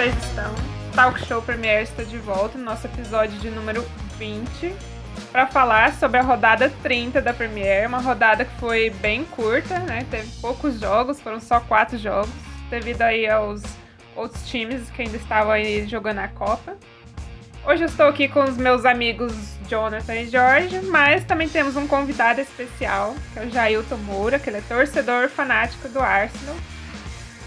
[0.00, 0.54] vocês estão?
[0.94, 4.74] Talk Show Premier está de volta no nosso episódio de número 20
[5.30, 10.06] para falar sobre a rodada 30 da Premier, uma rodada que foi bem curta, né?
[10.10, 12.30] Teve poucos jogos, foram só quatro jogos,
[12.70, 13.62] devido aí aos
[14.16, 16.78] outros times que ainda estavam aí jogando a Copa.
[17.66, 19.34] Hoje eu estou aqui com os meus amigos
[19.68, 24.48] Jonathan e Jorge, mas também temos um convidado especial, que é o Jailton Moura, que
[24.48, 26.56] ele é torcedor fanático do Arsenal.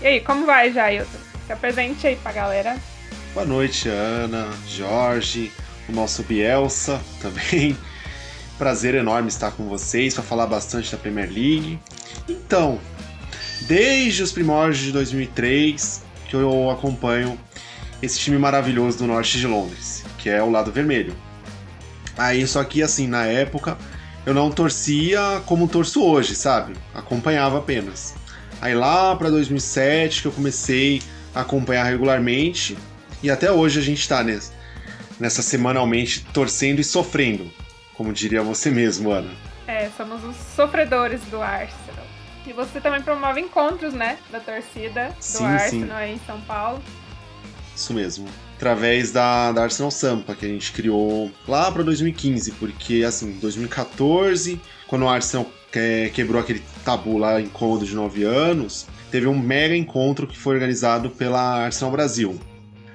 [0.03, 1.32] E aí, como vai, Jailton?
[1.45, 2.77] Se apresente aí pra galera.
[3.33, 5.51] Boa noite, Ana, Jorge,
[5.89, 7.77] o nosso Bielsa também.
[8.57, 11.79] Prazer enorme estar com vocês para falar bastante da Premier League.
[12.29, 12.79] Então,
[13.61, 17.37] desde os primórdios de 2003 que eu acompanho
[18.01, 21.15] esse time maravilhoso do norte de Londres, que é o lado vermelho.
[22.17, 23.77] Aí, só que assim, na época,
[24.25, 26.73] eu não torcia como torço hoje, sabe?
[26.93, 28.15] Acompanhava apenas.
[28.61, 31.01] Aí lá para 2007 que eu comecei
[31.33, 32.77] acompanhar regularmente
[33.21, 34.53] e até hoje a gente tá nessa,
[35.19, 37.49] nessa semanalmente torcendo e sofrendo,
[37.93, 39.31] como diria você mesmo, Ana.
[39.65, 42.05] É, somos os sofredores do Arsenal.
[42.45, 45.93] E você também promove encontros, né, da torcida do sim, Arsenal sim.
[45.93, 46.83] aí em São Paulo.
[47.73, 48.27] Isso mesmo.
[48.57, 54.59] Através da, da Arsenal Sampa, que a gente criou lá para 2015, porque assim, 2014,
[54.87, 59.37] quando o Arsenal que, quebrou aquele tabu lá em Cômodo de 9 anos, teve um
[59.37, 62.39] mega encontro que foi organizado pela Arsenal Brasil.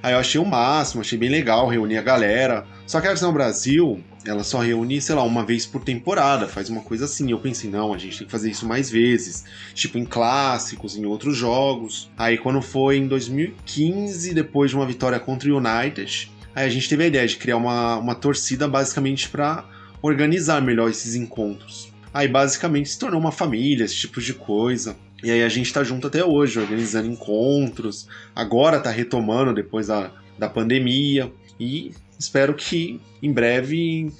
[0.02, 2.66] Aí eu achei o máximo, achei bem legal reunir a galera.
[2.88, 6.68] Só que a Arsenal Brasil, ela só reúne, sei lá, uma vez por temporada, faz
[6.70, 7.30] uma coisa assim.
[7.30, 9.44] Eu pensei, não, a gente tem que fazer isso mais vezes,
[9.74, 12.10] tipo em clássicos, em outros jogos.
[12.18, 16.88] Aí quando foi em 2015, depois de uma vitória contra o United, aí a gente
[16.88, 19.64] teve a ideia de criar uma, uma torcida basicamente para
[20.02, 21.92] organizar melhor esses encontros.
[22.12, 24.96] Aí basicamente se tornou uma família, esse tipo de coisa.
[25.22, 28.08] E aí a gente tá junto até hoje, organizando encontros.
[28.34, 31.32] Agora tá retomando depois da, da pandemia.
[31.58, 34.12] E espero que em breve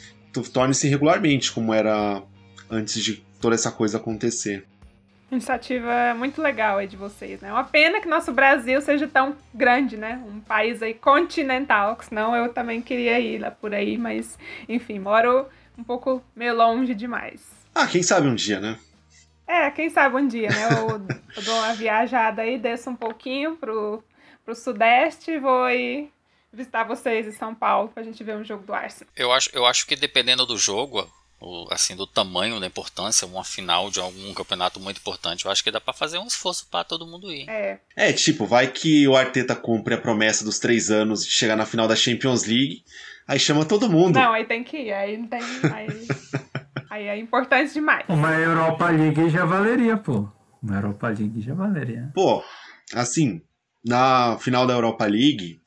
[0.52, 2.22] torne-se regularmente, como era
[2.70, 4.64] antes de toda essa coisa acontecer.
[5.30, 7.52] Iniciativa muito legal aí de vocês, né?
[7.52, 10.22] Uma pena que nosso Brasil seja tão grande, né?
[10.26, 14.38] Um país aí continental, que senão eu também queria ir lá por aí, mas
[14.68, 17.42] enfim, moro um pouco meio longe demais.
[17.74, 18.78] Ah, quem sabe um dia, né?
[19.48, 20.68] É, quem sabe um dia, né?
[20.72, 20.88] Eu,
[21.36, 24.04] eu dou uma viajada aí, desço um pouquinho pro,
[24.44, 26.10] pro Sudeste e vou aí
[26.52, 29.10] visitar vocês em São Paulo pra gente ver um jogo do Arsenal.
[29.16, 31.08] Eu acho, eu acho que dependendo do jogo,
[31.70, 35.70] assim, do tamanho, da importância, uma final de algum campeonato muito importante, eu acho que
[35.70, 37.48] dá para fazer um esforço para todo mundo ir.
[37.48, 37.78] É.
[37.96, 41.64] É, tipo, vai que o Arteta cumpre a promessa dos três anos de chegar na
[41.64, 42.82] final da Champions League,
[43.26, 44.18] aí chama todo mundo.
[44.18, 45.40] Não, aí tem que ir, aí não tem.
[45.72, 45.88] Aí...
[46.98, 48.04] Aí é importante demais.
[48.08, 50.28] Uma Europa League já valeria, pô.
[50.60, 52.10] Uma Europa League já valeria.
[52.12, 52.42] Pô,
[52.92, 53.40] assim,
[53.84, 55.62] na final da Europa League,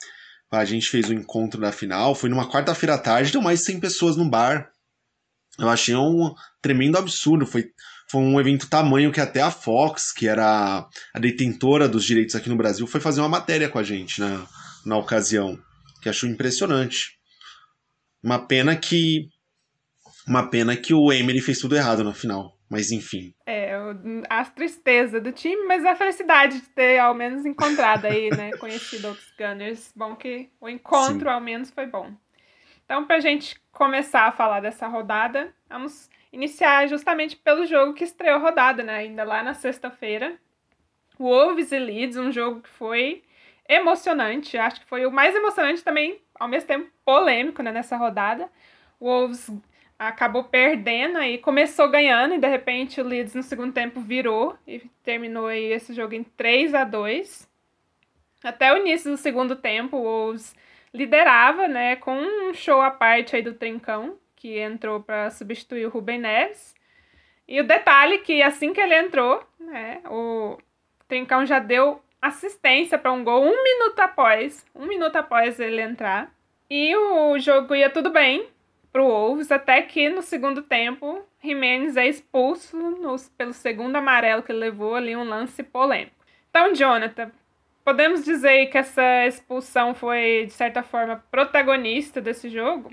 [0.51, 3.59] a gente fez o um encontro da final, foi numa quarta-feira à tarde, deu mais
[3.59, 4.71] de 100 pessoas no bar.
[5.57, 7.63] Eu achei um tremendo absurdo, foi,
[8.09, 12.49] foi um evento tamanho que até a Fox, que era a detentora dos direitos aqui
[12.49, 14.45] no Brasil, foi fazer uma matéria com a gente na,
[14.85, 15.57] na ocasião,
[16.01, 17.17] que achou impressionante.
[18.21, 19.29] Uma pena que
[20.27, 22.57] uma pena que o Emery fez tudo errado no final.
[22.69, 23.33] Mas enfim.
[23.45, 23.73] É,
[24.29, 28.51] a tristeza do time, mas a felicidade de ter ao menos encontrado aí, né?
[28.59, 29.91] conhecido outros Gunners.
[29.93, 31.33] Bom que o encontro Sim.
[31.33, 32.13] ao menos foi bom.
[32.85, 38.37] Então, pra gente começar a falar dessa rodada, vamos iniciar justamente pelo jogo que estreou
[38.37, 38.99] a rodada, né?
[38.99, 40.37] Ainda lá na sexta-feira.
[41.19, 43.21] Wolves e Leeds, um jogo que foi
[43.67, 44.57] emocionante.
[44.57, 48.49] Acho que foi o mais emocionante também, ao mesmo tempo polêmico, né, nessa rodada.
[48.99, 49.49] Wolves
[50.07, 54.79] acabou perdendo aí, começou ganhando e de repente o Leeds no segundo tempo virou e
[55.03, 57.47] terminou aí esse jogo em 3 a 2.
[58.43, 60.55] Até o início do segundo tempo, o Wolves
[60.91, 65.89] liderava, né, com um show à parte aí do Trincão, que entrou para substituir o
[65.89, 66.73] Rubem Neves.
[67.47, 70.57] E o detalhe que assim que ele entrou, né, o
[71.07, 76.33] Trincão já deu assistência para um gol um minuto após, um minuto após ele entrar.
[76.67, 78.49] E o jogo ia tudo bem,
[78.91, 82.77] pro Wolves, até que no segundo tempo, Jimenez é expulso
[83.37, 86.15] pelo segundo amarelo que levou ali, um lance polêmico.
[86.49, 87.31] Então, Jonathan,
[87.85, 92.91] podemos dizer que essa expulsão foi, de certa forma, protagonista desse jogo?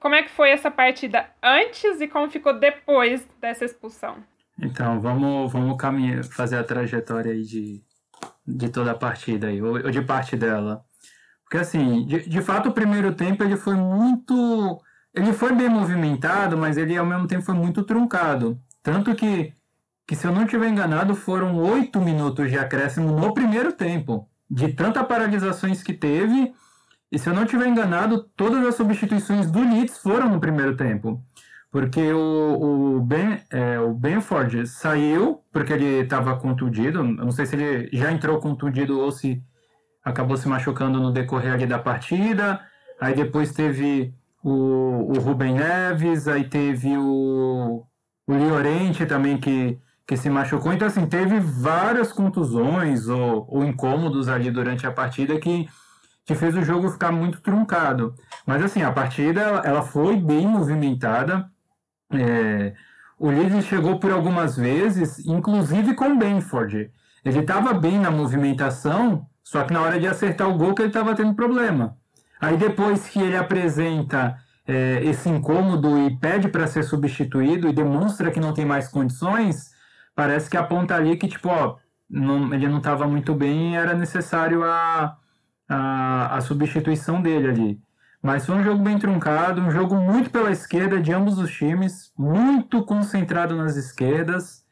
[0.00, 4.16] Como é que foi essa partida antes e como ficou depois dessa expulsão?
[4.60, 7.82] Então, vamos, vamos caminhar, fazer a trajetória aí de,
[8.46, 10.84] de toda a partida aí, ou, ou de parte dela.
[11.44, 14.80] Porque assim, de, de fato o primeiro tempo ele foi muito
[15.18, 18.58] ele foi bem movimentado, mas ele ao mesmo tempo foi muito truncado.
[18.82, 19.52] Tanto que,
[20.06, 24.28] que se eu não estiver enganado, foram oito minutos de acréscimo no primeiro tempo.
[24.50, 26.54] de tanta paralisações que teve.
[27.12, 31.22] E se eu não estiver enganado, todas as substituições do Leeds foram no primeiro tempo.
[31.70, 37.00] Porque o, o, ben, é, o Benford saiu porque ele estava contundido.
[37.00, 39.42] Eu não sei se ele já entrou contundido ou se
[40.02, 42.60] acabou se machucando no decorrer da partida.
[43.00, 47.84] Aí depois teve o, o Rubem Neves, aí teve o,
[48.26, 50.72] o Liorente também que, que se machucou.
[50.72, 55.68] Então, assim, teve várias contusões ou, ou incômodos ali durante a partida que,
[56.24, 58.14] que fez o jogo ficar muito truncado.
[58.46, 61.50] Mas, assim, a partida ela foi bem movimentada.
[62.12, 62.74] É,
[63.18, 66.90] o Leeds chegou por algumas vezes, inclusive com o Benford.
[67.24, 70.88] Ele estava bem na movimentação, só que na hora de acertar o gol que ele
[70.88, 71.96] estava tendo problema.
[72.40, 78.30] Aí depois que ele apresenta é, esse incômodo e pede para ser substituído e demonstra
[78.30, 79.70] que não tem mais condições,
[80.14, 81.76] parece que aponta ali que, tipo, ó,
[82.08, 85.16] não, ele não estava muito bem e era necessário a,
[85.68, 87.80] a, a substituição dele ali.
[88.22, 92.12] Mas foi um jogo bem truncado, um jogo muito pela esquerda de ambos os times,
[92.18, 94.64] muito concentrado nas esquerdas,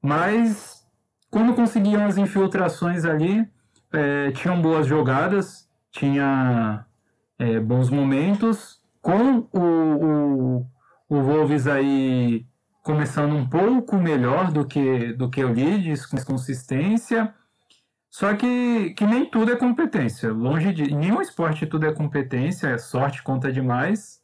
[0.00, 0.82] mas
[1.30, 3.46] quando conseguiam as infiltrações ali,
[3.92, 6.85] é, tinham boas jogadas, tinha
[7.38, 10.66] é, bons momentos, com o, o,
[11.08, 12.46] o Wolves aí
[12.82, 17.34] começando um pouco melhor do que, do que o Leeds, com consistência,
[18.10, 20.32] só que, que nem tudo é competência.
[20.32, 20.94] Longe de.
[20.94, 24.22] Nenhum esporte tudo é competência, é sorte conta demais.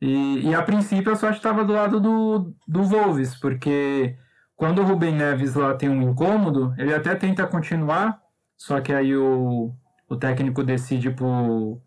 [0.00, 4.16] E, e a princípio a sorte estava do lado do, do Wolves, porque
[4.54, 8.20] quando o Rubem Neves lá tem um incômodo, ele até tenta continuar,
[8.56, 9.74] só que aí o,
[10.08, 11.80] o técnico decide por,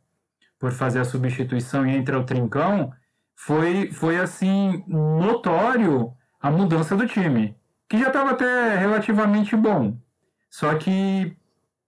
[0.59, 2.91] por fazer a substituição e entra o Trincão,
[3.35, 6.11] foi, foi assim, notório
[6.41, 7.55] a mudança do time,
[7.89, 9.97] que já estava até relativamente bom.
[10.49, 11.35] Só que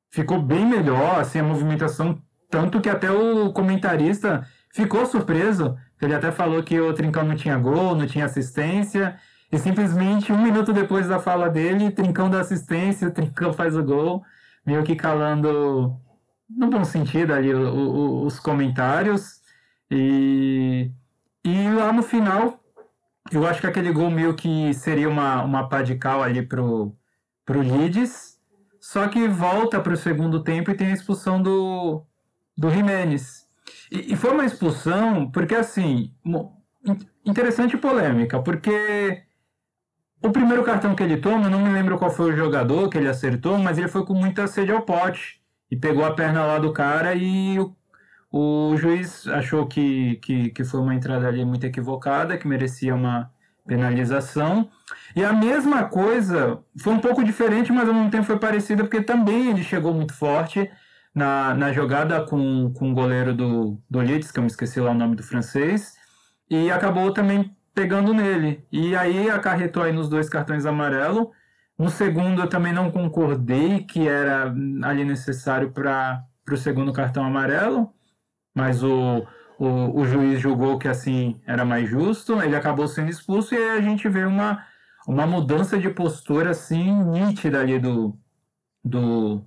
[0.09, 6.31] ficou bem melhor, assim, a movimentação, tanto que até o comentarista ficou surpreso, ele até
[6.31, 9.19] falou que o Trincão não tinha gol, não tinha assistência,
[9.51, 13.83] e simplesmente um minuto depois da fala dele, Trincão dá assistência, o Trincão faz o
[13.83, 14.24] gol,
[14.65, 16.00] meio que calando
[16.57, 19.42] no bom sentido ali o, o, os comentários.
[19.89, 20.92] E,
[21.44, 22.59] e lá no final,
[23.31, 26.95] eu acho que aquele gol meio que seria uma, uma pá de cal ali pro,
[27.45, 28.39] pro Leeds.
[28.80, 32.03] Só que volta para o segundo tempo e tem a expulsão do,
[32.57, 33.48] do Jimenez.
[33.92, 36.13] E, e foi uma expulsão porque, assim,
[37.25, 39.24] interessante polêmica, porque
[40.24, 43.07] o primeiro cartão que ele toma, não me lembro qual foi o jogador que ele
[43.09, 45.40] acertou, mas ele foi com muita sede ao pote
[45.71, 47.73] e pegou a perna lá do cara e o,
[48.31, 53.31] o juiz achou que, que, que foi uma entrada ali muito equivocada, que merecia uma
[53.65, 54.69] penalização.
[55.15, 59.01] E a mesma coisa foi um pouco diferente, mas ao mesmo tempo foi parecida, porque
[59.01, 60.69] também ele chegou muito forte
[61.15, 64.91] na, na jogada com, com o goleiro do, do Leeds, que eu me esqueci lá
[64.91, 65.95] o nome do francês,
[66.50, 68.65] e acabou também pegando nele.
[68.71, 71.27] E aí acarretou aí nos dois cartões amarelos.
[71.81, 77.91] No segundo, eu também não concordei que era ali necessário para o segundo cartão amarelo,
[78.53, 79.25] mas o,
[79.57, 83.79] o, o, juiz julgou que assim era mais justo, ele acabou sendo expulso e aí
[83.79, 84.63] a gente vê uma,
[85.07, 88.15] uma mudança de postura assim nítida ali do,
[88.85, 89.43] do,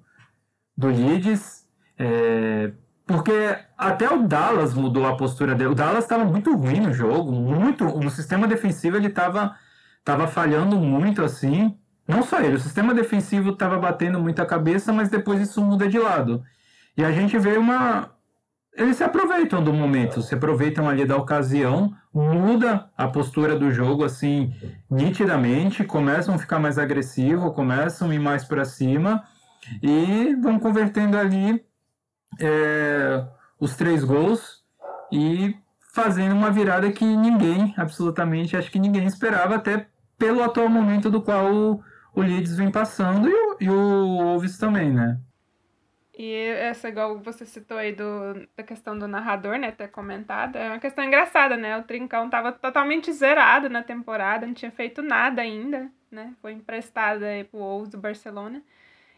[0.77, 2.73] do Leeds, é,
[3.07, 5.71] porque até o Dallas mudou a postura dele.
[5.71, 9.57] O Dallas estava muito ruim no jogo, muito no sistema defensivo ele estava
[10.05, 11.79] tava falhando muito assim.
[12.07, 15.99] Não só ele, o sistema defensivo estava batendo muita cabeça, mas depois isso muda de
[15.99, 16.45] lado.
[16.97, 18.11] E a gente vê uma.
[18.77, 24.05] Eles se aproveitam do momento, se aproveitam ali da ocasião, muda a postura do jogo
[24.05, 24.53] assim
[24.91, 29.23] nitidamente, começam a ficar mais agressivo, começam a ir mais para cima
[29.81, 31.65] e vão convertendo ali
[32.41, 33.25] é,
[33.61, 34.65] os três gols
[35.13, 35.57] e
[35.93, 39.87] fazendo uma virada que ninguém, absolutamente, acho que ninguém esperava, até
[40.19, 41.81] pelo atual momento do qual
[42.15, 45.19] o, Leeds vem passando e o, e o Wolves também, né?
[46.17, 50.69] E essa, igual você citou aí do, da questão do narrador, né, ter comentado, é
[50.69, 51.77] uma questão engraçada, né?
[51.77, 56.33] O Trincão tava totalmente zerado na temporada, não tinha feito nada ainda, né?
[56.41, 58.63] Foi emprestado aí pro Wolves do Barcelona.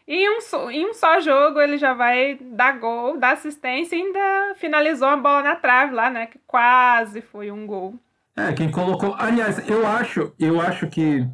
[0.07, 4.01] E em um, em um só jogo ele já vai dar gol, dar assistência e
[4.01, 6.25] ainda finalizou a bola na trave lá, né?
[6.25, 7.99] Que quase foi um gol.
[8.35, 9.15] É, quem colocou.
[9.17, 11.27] Aliás, eu acho, eu acho que.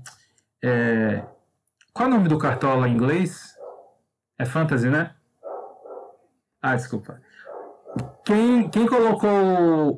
[0.63, 1.21] É,
[1.93, 3.53] qual o nome do cartola em inglês?
[4.37, 5.11] É Fantasy, né?
[6.61, 7.21] Ah, desculpa.
[8.25, 9.29] Quem, quem colocou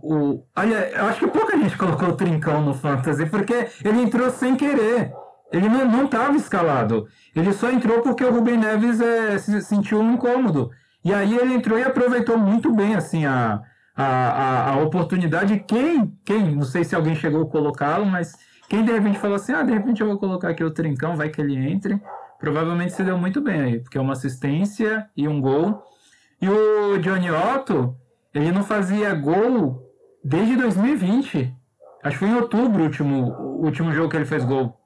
[0.04, 0.46] o.
[0.56, 4.56] Olha, eu acho que pouca gente colocou o Trincão no Fantasy, porque ele entrou sem
[4.56, 5.14] querer.
[5.54, 7.08] Ele não estava escalado.
[7.34, 10.72] Ele só entrou porque o Rubem Neves é, se sentiu incômodo.
[11.04, 13.62] E aí ele entrou e aproveitou muito bem assim a,
[13.96, 15.64] a, a, a oportunidade.
[15.68, 18.34] Quem, quem, não sei se alguém chegou a colocá-lo, mas
[18.68, 21.30] quem de repente falou assim, ah, de repente eu vou colocar aqui o trincão, vai
[21.30, 22.02] que ele entre.
[22.40, 25.84] Provavelmente se deu muito bem aí, porque é uma assistência e um gol.
[26.42, 27.96] E o Johnny Otto,
[28.34, 29.82] ele não fazia gol
[30.24, 31.56] desde 2020.
[32.04, 34.80] Acho que foi em outubro o último, o último jogo que ele fez gol.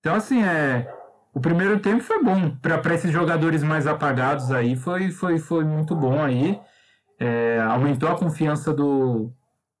[0.00, 0.88] Então, assim, é,
[1.34, 2.56] o primeiro tempo foi bom.
[2.56, 6.58] Para esses jogadores mais apagados aí, foi, foi, foi muito bom aí.
[7.20, 9.32] É, aumentou a confiança do,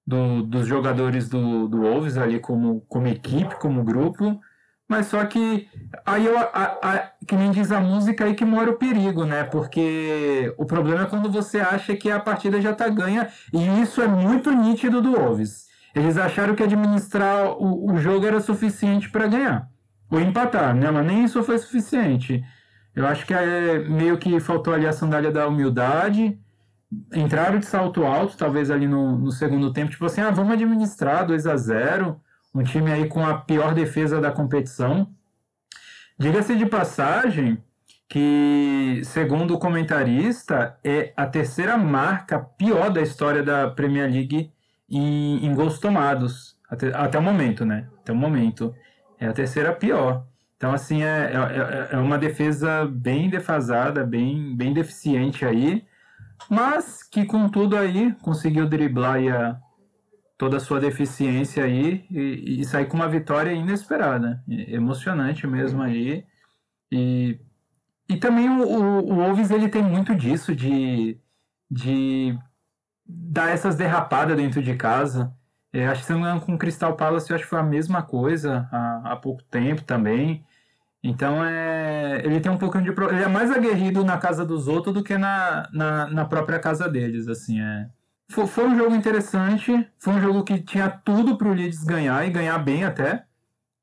[0.06, 4.40] do, dos jogadores do, do Wolves ali como, como equipe, como grupo.
[4.88, 5.68] Mas só que
[6.04, 9.42] aí eu, a, a, que nem diz a música aí que mora o perigo, né?
[9.42, 14.00] Porque o problema é quando você acha que a partida já tá ganha, e isso
[14.00, 15.66] é muito nítido do Wolves.
[15.94, 19.68] Eles acharam que administrar o, o jogo era suficiente para ganhar
[20.10, 20.90] ou empatar, né?
[20.90, 22.42] Mas nem isso foi suficiente.
[22.94, 26.38] Eu acho que é meio que faltou ali a sandália da humildade.
[27.12, 31.26] Entraram de salto alto, talvez ali no, no segundo tempo, tipo assim, ah, vamos administrar
[31.26, 32.20] 2 a 0
[32.54, 35.08] um time aí com a pior defesa da competição.
[36.18, 37.62] Diga-se de passagem
[38.08, 44.50] que, segundo o comentarista, é a terceira marca pior da história da Premier League
[44.88, 47.88] em, em gols tomados, até, até o momento, né?
[48.00, 48.74] Até o momento.
[49.18, 50.24] É a terceira pior.
[50.56, 55.84] Então, assim, é, é, é, uma defesa bem defasada, bem, bem deficiente aí,
[56.50, 59.60] mas que, contudo, aí conseguiu driblar a,
[60.38, 66.24] toda a sua deficiência aí e, e sair com uma vitória inesperada, emocionante mesmo aí.
[66.92, 67.40] E,
[68.08, 71.18] e também o, o, Wolves ele tem muito disso, de,
[71.70, 72.38] de
[73.04, 75.32] dar essas derrapadas dentro de casa.
[75.72, 76.12] É, acho que
[76.44, 80.44] com o Crystal Palace, acho que foi a mesma coisa há, há pouco tempo também.
[81.06, 84.92] Então é, ele tem um pouquinho de ele é mais aguerrido na casa dos outros
[84.92, 87.88] do que na, na, na própria casa deles, assim é.
[88.28, 92.26] Foi, foi, um jogo interessante, foi um jogo que tinha tudo para o Leeds ganhar
[92.26, 93.24] e ganhar bem até.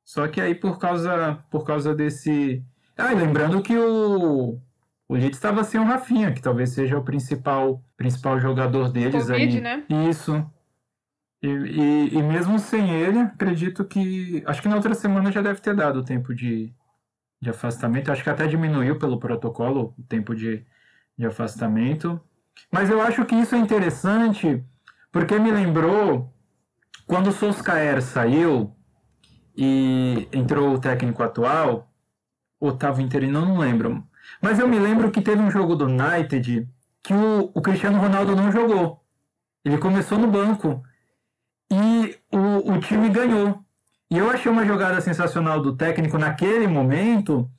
[0.04, 2.62] Só que aí por causa por causa desse,
[2.98, 4.60] ah, lembrando que o
[5.08, 9.58] o Leeds estava sem o Rafinha, que talvez seja o principal principal jogador deles Covid,
[9.58, 9.62] aí.
[9.62, 9.84] né?
[10.10, 10.46] Isso.
[11.42, 14.44] E, e, e, mesmo sem ele, acredito que.
[14.46, 16.74] Acho que na outra semana já deve ter dado o tempo de,
[17.44, 18.12] de afastamento.
[18.12, 20.66] Acho que até diminuiu pelo protocolo o tempo de,
[21.18, 22.20] de afastamento.
[22.72, 24.64] Mas eu acho que isso é interessante
[25.12, 26.34] porque me lembrou
[27.06, 28.74] quando o Solskjaer saiu
[29.56, 31.92] e entrou o técnico atual,
[32.60, 34.04] Otávio Interino, não lembro.
[34.42, 36.68] Mas eu me lembro que teve um jogo do United
[37.04, 39.04] que o, o Cristiano Ronaldo não jogou.
[39.66, 40.82] Ele começou no banco
[41.70, 43.64] e o, o time ganhou.
[44.12, 47.50] E eu achei uma jogada sensacional do técnico naquele momento,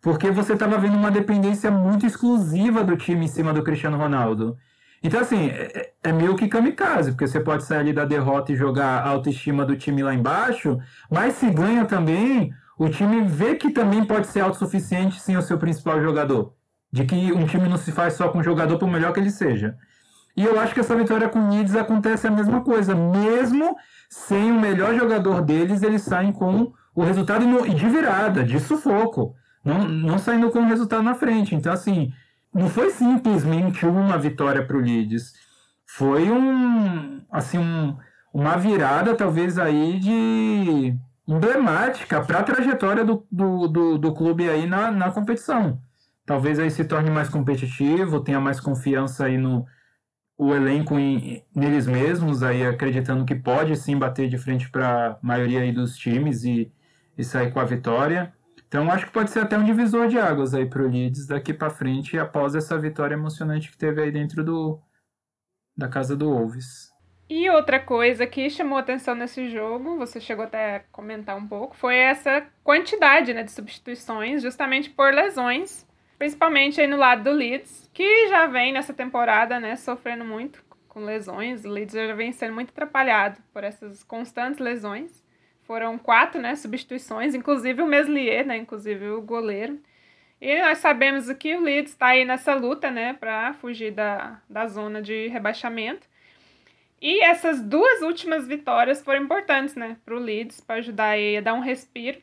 [0.00, 4.56] porque você estava vendo uma dependência muito exclusiva do time em cima do Cristiano Ronaldo.
[5.02, 8.56] Então, assim, é, é, meio que kamikaze, porque você pode sair ali da derrota e
[8.56, 10.78] jogar a autoestima do time lá embaixo,
[11.10, 15.58] mas se ganha também, o time vê que também pode ser autossuficiente sem o seu
[15.58, 16.54] principal jogador.
[16.90, 19.30] De que um time não se faz só com o jogador, por melhor que ele
[19.30, 19.76] seja.
[20.36, 22.94] E eu acho que essa vitória com o Leeds acontece a mesma coisa.
[22.94, 23.76] Mesmo
[24.08, 29.34] sem o melhor jogador deles, eles saem com o resultado de virada, de sufoco.
[29.64, 31.54] Não, não saindo com o resultado na frente.
[31.54, 32.12] Então, assim,
[32.52, 35.32] não foi simplesmente uma vitória para o Leeds.
[35.86, 37.96] Foi um, assim, um,
[38.32, 40.96] uma virada, talvez, aí de
[41.26, 45.80] emblemática para a trajetória do, do, do, do, clube aí na, na competição.
[46.26, 49.66] Talvez aí se torne mais competitivo, tenha mais confiança aí no,
[50.36, 55.18] o elenco em, neles mesmos, aí acreditando que pode sim bater de frente para a
[55.22, 56.72] maioria dos times e,
[57.16, 58.32] e sair com a vitória.
[58.66, 61.54] Então acho que pode ser até um divisor de águas aí para o Leeds daqui
[61.54, 64.80] para frente após essa vitória emocionante que teve aí dentro do
[65.76, 66.92] da casa do Wolves.
[67.28, 71.74] E outra coisa que chamou atenção nesse jogo, você chegou até a comentar um pouco,
[71.74, 75.86] foi essa quantidade né, de substituições, justamente por lesões
[76.18, 81.04] Principalmente aí no lado do Leeds, que já vem nessa temporada, né, sofrendo muito com
[81.04, 81.64] lesões.
[81.64, 85.22] O Leeds já vem sendo muito atrapalhado por essas constantes lesões.
[85.62, 89.80] Foram quatro, né, substituições, inclusive o Meslier, né, inclusive o goleiro.
[90.40, 94.66] E nós sabemos que o Leeds está aí nessa luta, né, para fugir da, da
[94.66, 96.06] zona de rebaixamento.
[97.00, 101.40] E essas duas últimas vitórias foram importantes, né, para o Leeds, para ajudar aí a
[101.40, 102.20] dar um respiro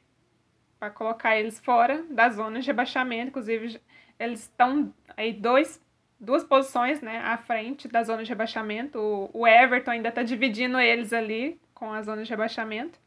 [0.82, 3.28] para colocar eles fora da zona de rebaixamento.
[3.28, 3.80] Inclusive,
[4.20, 5.80] eles estão aí dois,
[6.20, 8.98] duas posições né, à frente da zona de rebaixamento.
[8.98, 13.00] O, o Everton ainda está dividindo eles ali com a zona de rebaixamento.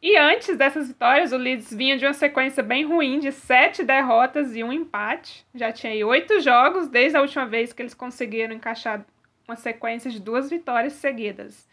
[0.00, 4.56] E antes dessas vitórias, o Leeds vinha de uma sequência bem ruim de sete derrotas
[4.56, 5.44] e um empate.
[5.54, 9.04] Já tinha aí oito jogos desde a última vez que eles conseguiram encaixar
[9.46, 11.68] uma sequência de duas vitórias seguidas.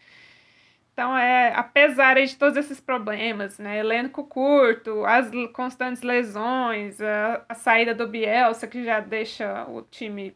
[0.94, 7.54] Então, é, apesar de todos esses problemas, né, elenco curto, as constantes lesões, a, a
[7.54, 10.34] saída do Bielsa, que já deixa o time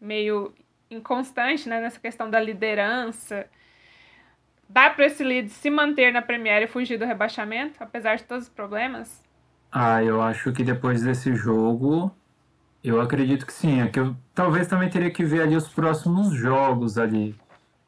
[0.00, 0.54] meio
[0.88, 3.48] inconstante né, nessa questão da liderança,
[4.68, 8.44] Dá para esse Leeds se manter na Premier e fugir do rebaixamento, apesar de todos
[8.44, 9.22] os problemas?
[9.70, 12.10] Ah, eu acho que depois desse jogo,
[12.82, 13.80] eu acredito que sim.
[13.80, 17.34] É que eu talvez também teria que ver ali os próximos jogos ali.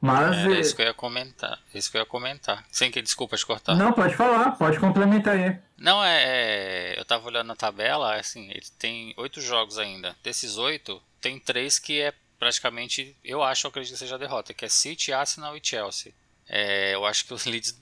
[0.01, 1.59] Mas é, é isso que eu ia comentar.
[1.75, 2.65] Isso que eu ia comentar.
[2.71, 3.75] Sem que desculpa te cortar.
[3.75, 5.59] Não, pode falar, pode complementar aí.
[5.77, 7.01] Não, é, é.
[7.01, 10.15] Eu tava olhando na tabela, assim, ele tem oito jogos ainda.
[10.23, 14.55] Desses oito, tem três que é praticamente, eu acho, eu acredito que seja a derrota,
[14.55, 16.13] que é City, Arsenal e Chelsea.
[16.49, 17.81] É, eu acho que os Leeds,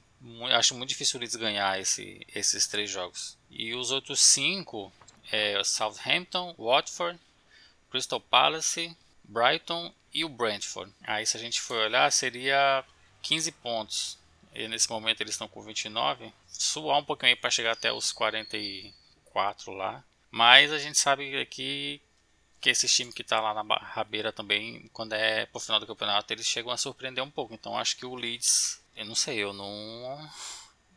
[0.52, 3.36] acho muito difícil o Leeds ganhar esse, esses três jogos.
[3.50, 4.92] E os outros cinco
[5.30, 7.18] é Southampton, Watford,
[7.90, 10.92] Crystal Palace, Brighton e o Brentford.
[11.02, 12.84] Aí se a gente for olhar, seria
[13.22, 14.18] 15 pontos.
[14.54, 16.32] E nesse momento eles estão com 29.
[16.46, 20.04] Suar um pouquinho aí para chegar até os 44 lá.
[20.30, 22.00] Mas a gente sabe que
[22.64, 26.32] que esses times que tá lá na rabeira também, quando é pro final do campeonato,
[26.32, 27.52] eles chegam a surpreender um pouco.
[27.52, 30.30] Então acho que o Leeds, eu não sei, eu não.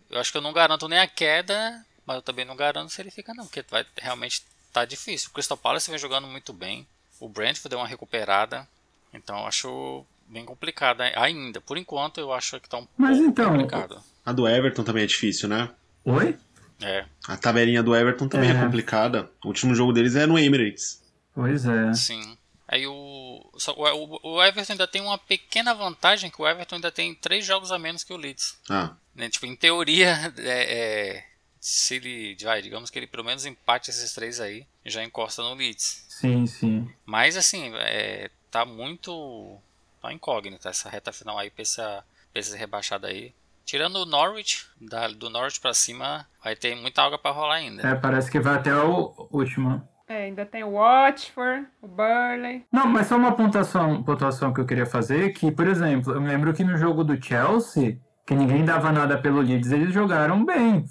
[0.10, 3.01] Eu acho que eu não garanto nem a queda, mas eu também não garanto se
[3.01, 5.29] ele fica não, porque vai realmente tá difícil.
[5.29, 6.88] O Crystal Palace vem jogando muito bem,
[7.19, 8.67] o Brentford deu uma recuperada,
[9.13, 11.62] então acho bem complicado ainda.
[11.62, 14.03] Por enquanto eu acho que tá um mas pouco então, complicado.
[14.25, 15.69] A do Everton também é difícil, né?
[16.03, 16.38] Oi?
[16.81, 17.05] É.
[17.27, 19.29] A tabelinha do Everton também é, é complicada.
[19.43, 21.01] O último jogo deles é no Emirates.
[21.33, 21.93] Pois é.
[21.93, 22.38] Sim.
[22.67, 26.91] Aí o, só, o, o Everton ainda tem uma pequena vantagem que o Everton ainda
[26.91, 28.57] tem três jogos a menos que o Leeds.
[28.69, 28.93] Ah.
[29.15, 29.29] Né?
[29.29, 31.25] Tipo, em teoria, é, é,
[31.60, 35.53] se ele, vai, digamos que ele pelo menos empate esses três aí, já encosta no
[35.53, 36.06] Leeds.
[36.19, 36.89] Sim, sim.
[37.06, 39.60] Mas assim, é, tá muito
[40.01, 43.34] tá incógnita essa reta final aí pra essa, pra esse rebaixado aí.
[43.63, 47.88] Tirando o Norwich, da, do Norwich pra cima, vai ter muita água para rolar ainda.
[47.88, 49.88] É, parece que vai até o último.
[50.08, 52.65] É, ainda tem o Watford, o Burley.
[52.71, 56.30] Não, mas só uma pontuação, pontuação que eu queria fazer, que, por exemplo, eu me
[56.30, 60.86] lembro que no jogo do Chelsea, que ninguém dava nada pelo Leeds, eles jogaram bem.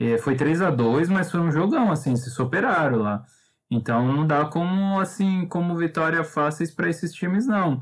[0.00, 3.24] E foi 3 a 2 mas foi um jogão, assim, se superaram lá.
[3.72, 7.80] Então não dá como, assim, como vitória fáceis para esses times, não.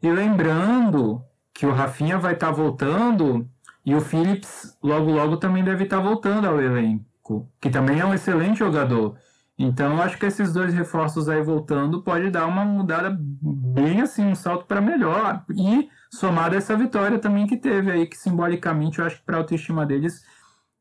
[0.00, 1.20] E lembrando
[1.52, 3.48] que o Rafinha vai estar tá voltando
[3.84, 8.06] e o Phillips logo logo também deve estar tá voltando ao elenco, que também é
[8.06, 9.16] um excelente jogador.
[9.58, 14.36] Então, acho que esses dois reforços aí voltando pode dar uma mudada bem assim, um
[14.36, 15.44] salto para melhor.
[15.50, 19.36] E somado a essa vitória também que teve aí, que simbolicamente eu acho que para
[19.36, 20.22] a autoestima deles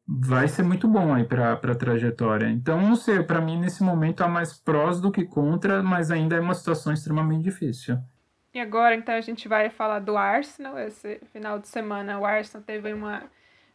[0.07, 2.47] vai ser muito bom aí para a trajetória.
[2.49, 6.35] Então, não sei, para mim nesse momento há mais prós do que contra, mas ainda
[6.35, 7.97] é uma situação extremamente difícil.
[8.53, 10.77] E agora, então, a gente vai falar do Arsenal.
[10.77, 13.23] Esse final de semana, o Arsenal teve uma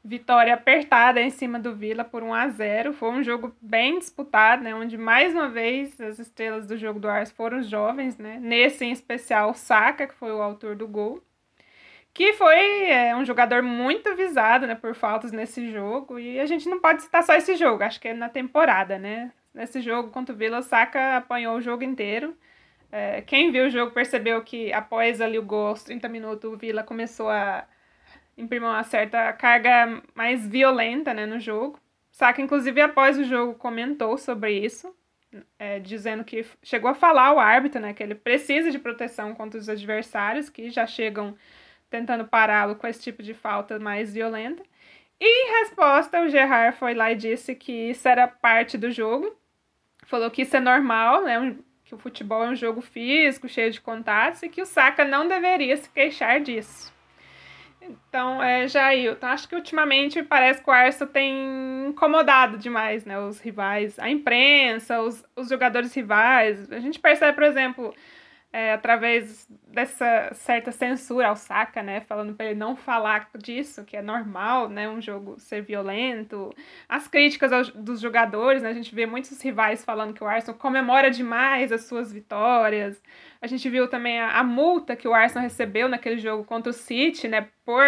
[0.04, 4.62] vitória apertada em cima do Vila por 1 a 0 Foi um jogo bem disputado,
[4.62, 4.74] né?
[4.74, 8.38] Onde mais uma vez as estrelas do jogo do Ars foram os jovens, né?
[8.40, 11.22] Nesse em especial o Saka, que foi o autor do gol.
[12.16, 16.18] Que foi é, um jogador muito visado né, por faltas nesse jogo.
[16.18, 19.30] E a gente não pode citar só esse jogo, acho que é na temporada, né?
[19.52, 22.34] Nesse jogo contra o Vila, o Saka apanhou o jogo inteiro.
[22.90, 26.56] É, quem viu o jogo percebeu que após ali o gol, aos 30 minutos, o
[26.56, 27.66] Vila começou a
[28.34, 31.78] imprimir uma certa carga mais violenta né, no jogo.
[32.10, 34.90] Saka, inclusive, após o jogo, comentou sobre isso,
[35.58, 39.60] é, dizendo que chegou a falar ao árbitro né, que ele precisa de proteção contra
[39.60, 41.36] os adversários que já chegam
[41.90, 44.62] tentando pará-lo com esse tipo de falta mais violenta.
[45.20, 49.34] E em resposta, o Gerard foi lá e disse que isso era parte do jogo.
[50.04, 51.56] Falou que isso é normal, né?
[51.86, 55.28] que o futebol é um jogo físico, cheio de contatos, e que o Saka não
[55.28, 56.92] deveria se queixar disso.
[57.80, 63.16] Então, é, Jailton, acho que ultimamente parece que o Arsenal tem incomodado demais, né?
[63.20, 66.70] Os rivais, a imprensa, os, os jogadores rivais.
[66.72, 67.94] A gente percebe, por exemplo,
[68.52, 73.96] é, através dessa certa censura ao Saka, né, falando para ele não falar disso, que
[73.96, 76.54] é normal, né, um jogo ser violento.
[76.88, 81.10] As críticas dos jogadores, né, a gente vê muitos rivais falando que o Arsenal comemora
[81.10, 83.02] demais as suas vitórias.
[83.42, 86.74] A gente viu também a, a multa que o Arsenal recebeu naquele jogo contra o
[86.74, 87.84] City, né, por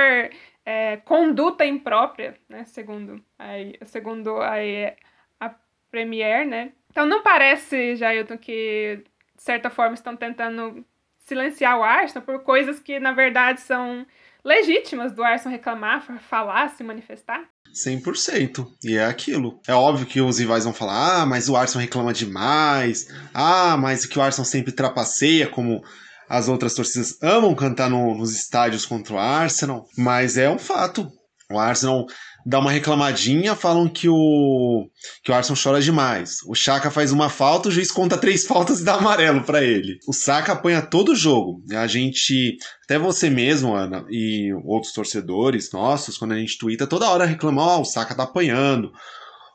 [0.67, 4.93] é, conduta imprópria, né, segundo aí, segundo aí,
[5.41, 5.55] a
[5.91, 6.73] Premier, né.
[6.91, 9.03] Então não parece, Jailton, que
[9.39, 10.85] de certa forma, estão tentando
[11.21, 14.05] silenciar o Arsenal por coisas que, na verdade, são
[14.45, 17.49] legítimas do Arsenal reclamar, falar, se manifestar?
[17.73, 18.67] 100%.
[18.83, 19.61] E é aquilo.
[19.67, 23.07] É óbvio que os rivais vão falar: ah, mas o Arsenal reclama demais.
[23.33, 25.83] Ah, mas que o Arsenal sempre trapaceia, como
[26.29, 29.87] as outras torcidas amam cantar no, nos estádios contra o Arsenal.
[29.97, 31.09] Mas é um fato.
[31.51, 32.07] O Arsenal
[32.49, 34.89] dá uma reclamadinha, falam que o
[35.23, 36.39] que o Arsenal chora demais.
[36.47, 39.99] O Chaka faz uma falta, o juiz conta três faltas e dá amarelo para ele.
[40.09, 41.63] O Saka apanha todo o jogo.
[41.77, 47.11] A gente, até você mesmo, Ana, e outros torcedores nossos, quando a gente twitta, toda
[47.11, 48.91] hora reclamam, ó, oh, o Saka tá apanhando.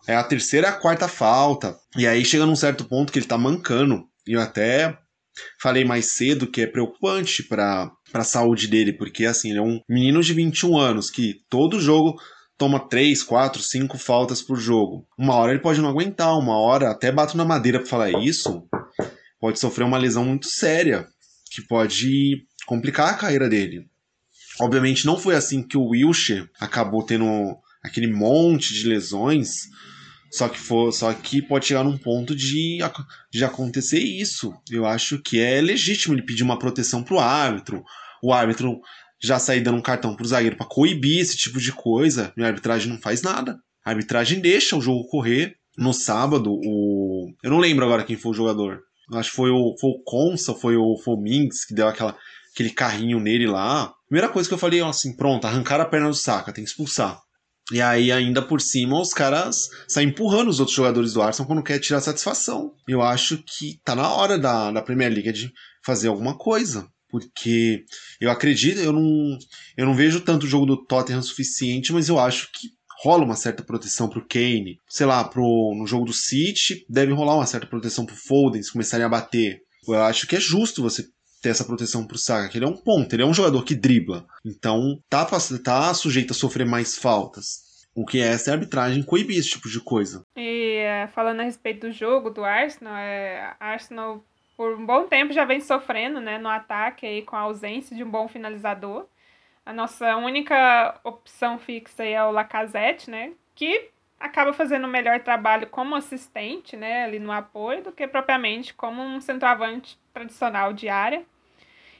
[0.08, 1.76] É a terceira a quarta falta.
[1.98, 4.04] E aí chega num certo ponto que ele tá mancando.
[4.28, 4.96] E eu até
[5.60, 9.80] falei mais cedo que é preocupante para a saúde dele, porque assim, ele é um
[9.90, 12.20] menino de 21 anos que todo jogo
[12.64, 15.06] toma 3, 4, 5 faltas por jogo.
[15.18, 18.64] Uma hora ele pode não aguentar, uma hora, até bato na madeira para falar isso,
[19.38, 21.06] pode sofrer uma lesão muito séria,
[21.52, 23.86] que pode complicar a carreira dele.
[24.62, 27.28] Obviamente não foi assim que o Wilshire acabou tendo
[27.84, 29.64] aquele monte de lesões,
[30.32, 32.78] só que for, só que pode chegar num ponto de,
[33.30, 34.54] de acontecer isso.
[34.72, 37.84] Eu acho que é legítimo ele pedir uma proteção pro árbitro.
[38.22, 38.80] O árbitro
[39.24, 42.48] já sair dando um cartão pro zagueiro para coibir esse tipo de coisa, e a
[42.48, 43.58] arbitragem não faz nada.
[43.86, 45.56] A arbitragem deixa o jogo correr.
[45.78, 47.32] No sábado, o.
[47.42, 48.82] Eu não lembro agora quem foi o jogador.
[49.14, 51.16] Acho que foi o, foi o Consa, foi o, foi
[51.68, 52.16] que deu aquela,
[52.54, 53.92] aquele carrinho nele lá.
[54.08, 57.20] Primeira coisa que eu falei, assim, pronto, arrancar a perna do saca, tem que expulsar.
[57.72, 61.64] E aí, ainda por cima, os caras saem empurrando os outros jogadores do Arsenal quando
[61.64, 62.74] quer tirar satisfação.
[62.88, 65.52] Eu acho que tá na hora da, da Premier League de
[65.84, 67.86] fazer alguma coisa porque
[68.20, 69.38] eu acredito, eu não,
[69.78, 72.70] eu não vejo tanto o jogo do Tottenham suficiente, mas eu acho que
[73.04, 74.80] rola uma certa proteção pro Kane.
[74.90, 78.72] Sei lá, pro, no jogo do City, deve rolar uma certa proteção pro Foden, se
[78.72, 79.62] começarem a bater.
[79.88, 81.04] Eu acho que é justo você
[81.40, 83.76] ter essa proteção pro Saka, que ele é um ponto, ele é um jogador que
[83.76, 84.26] dribla.
[84.44, 85.24] Então, tá,
[85.64, 87.62] tá sujeito a sofrer mais faltas.
[87.94, 90.26] O que é essa é arbitragem coibir esse tipo de coisa.
[90.36, 95.34] E é, falando a respeito do jogo do Arsenal, é, Arsenal por um bom tempo
[95.34, 99.08] já vem sofrendo né, no ataque aí, com a ausência de um bom finalizador.
[99.66, 103.32] A nossa única opção fixa é o Lacazette, né?
[103.56, 103.90] Que
[104.20, 109.02] acaba fazendo o melhor trabalho como assistente, né, ali no apoio, do que propriamente como
[109.02, 111.26] um centroavante tradicional de área.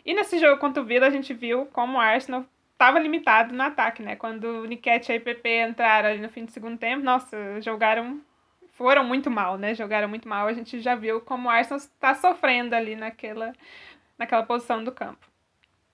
[0.06, 3.64] E nesse jogo contra o Villa, a gente viu como o Arsenal estava limitado no
[3.64, 4.16] ataque, né?
[4.16, 8.22] Quando o Niket e a IPP entraram ali no fim do segundo tempo, nossa, jogaram
[8.74, 9.74] foram muito mal, né?
[9.74, 10.48] Jogaram muito mal.
[10.48, 13.54] A gente já viu como o Arsenal está sofrendo ali naquela,
[14.18, 15.26] naquela posição do campo.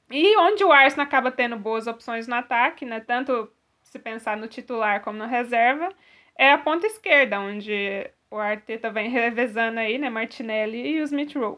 [0.09, 2.99] E onde o Arsenal acaba tendo boas opções no ataque, né?
[2.99, 3.51] Tanto
[3.83, 5.93] se pensar no titular como na reserva,
[6.37, 10.09] é a ponta esquerda, onde o Arteta vem revezando aí, né?
[10.09, 11.57] Martinelli e o Smith Rowe.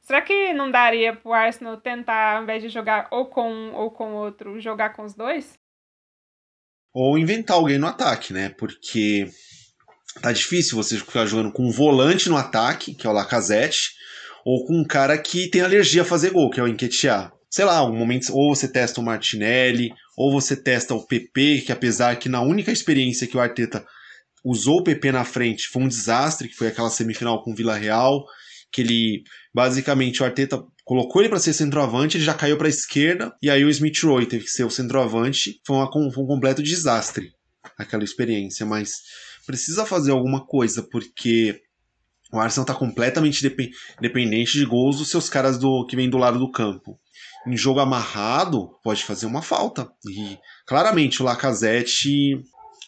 [0.00, 3.74] Será que não daria para o Arsenal tentar, ao invés de jogar ou com um
[3.74, 5.58] ou com outro, jogar com os dois?
[6.94, 8.48] Ou inventar alguém no ataque, né?
[8.48, 9.28] Porque
[10.20, 13.92] tá difícil você ficar jogando com um volante no ataque, que é o Lacazette,
[14.44, 17.32] ou com um cara que tem alergia a fazer gol, que é o Enquetear.
[17.50, 21.72] Sei lá, um momento, ou você testa o Martinelli, ou você testa o PP, que
[21.72, 23.84] apesar que na única experiência que o Arteta
[24.44, 27.76] usou o PP na frente foi um desastre, que foi aquela semifinal com o Vila
[27.76, 28.24] Real,
[28.70, 29.22] que ele
[29.54, 33.50] basicamente o Arteta colocou ele para ser centroavante, ele já caiu para a esquerda, e
[33.50, 37.32] aí o Smith Rowe teve que ser o centroavante, foi, uma, foi um completo desastre
[37.76, 39.02] aquela experiência, mas
[39.48, 41.58] precisa fazer alguma coisa, porque
[42.30, 43.42] o Arsenal está completamente
[43.98, 47.00] dependente de gols dos seus caras do que vem do lado do campo.
[47.46, 49.90] Em jogo amarrado, pode fazer uma falta.
[50.06, 52.38] E claramente o Lacazette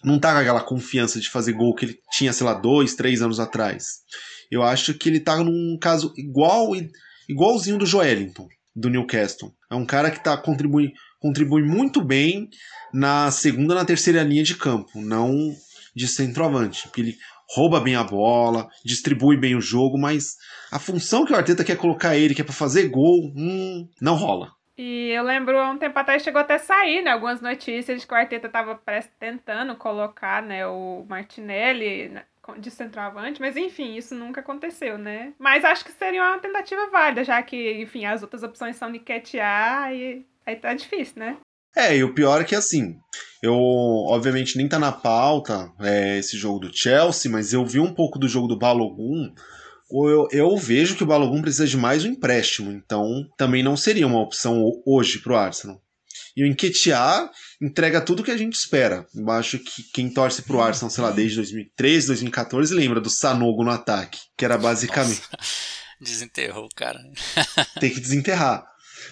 [0.05, 3.23] não tá com aquela confiança de fazer gol que ele tinha, sei lá, dois, três
[3.23, 4.01] anos atrás.
[4.51, 6.73] Eu acho que ele tá num caso igual
[7.27, 8.47] igualzinho do Joelinton,
[8.77, 9.55] do Newcastle.
[9.71, 12.51] É um cara que tá contribui, contribui muito bem
[12.93, 15.01] na segunda na terceira linha de campo.
[15.01, 15.33] Não
[15.95, 17.17] de centroavante, porque ele
[17.55, 20.37] rouba bem a bola, distribui bem o jogo, mas
[20.71, 24.15] a função que o Arteta quer colocar ele, que é para fazer gol, hum, não
[24.15, 24.53] rola.
[24.79, 28.07] E eu lembro, há um tempo atrás chegou até a sair, né, algumas notícias de
[28.07, 28.81] que o Arteta estava
[29.19, 32.25] tentando colocar, né, o Martinelli né,
[32.59, 35.35] de centroavante, mas enfim, isso nunca aconteceu, né?
[35.39, 39.93] Mas acho que seria uma tentativa válida, já que, enfim, as outras opções são Niquetear
[39.93, 41.37] e aí tá difícil, né?
[41.77, 42.97] É, e o pior é que assim,
[43.43, 47.95] eu obviamente nem tá na pauta é, esse jogo do Chelsea, mas eu vi um
[47.95, 49.33] pouco do jogo do Balogun.
[49.91, 54.07] Eu, eu vejo que o Balogun precisa de mais um empréstimo, então também não seria
[54.07, 55.81] uma opção hoje pro Arsenal.
[56.37, 57.31] E o Enquetear
[57.61, 59.07] entrega tudo que a gente espera.
[59.15, 63.65] Eu acho que quem torce pro Arsenal, sei lá, desde 2013, 2014, lembra do Sanogo
[63.65, 65.23] no ataque, que era basicamente.
[65.33, 65.51] Nossa.
[66.01, 66.99] Desenterrou cara.
[67.79, 68.70] Tem que desenterrar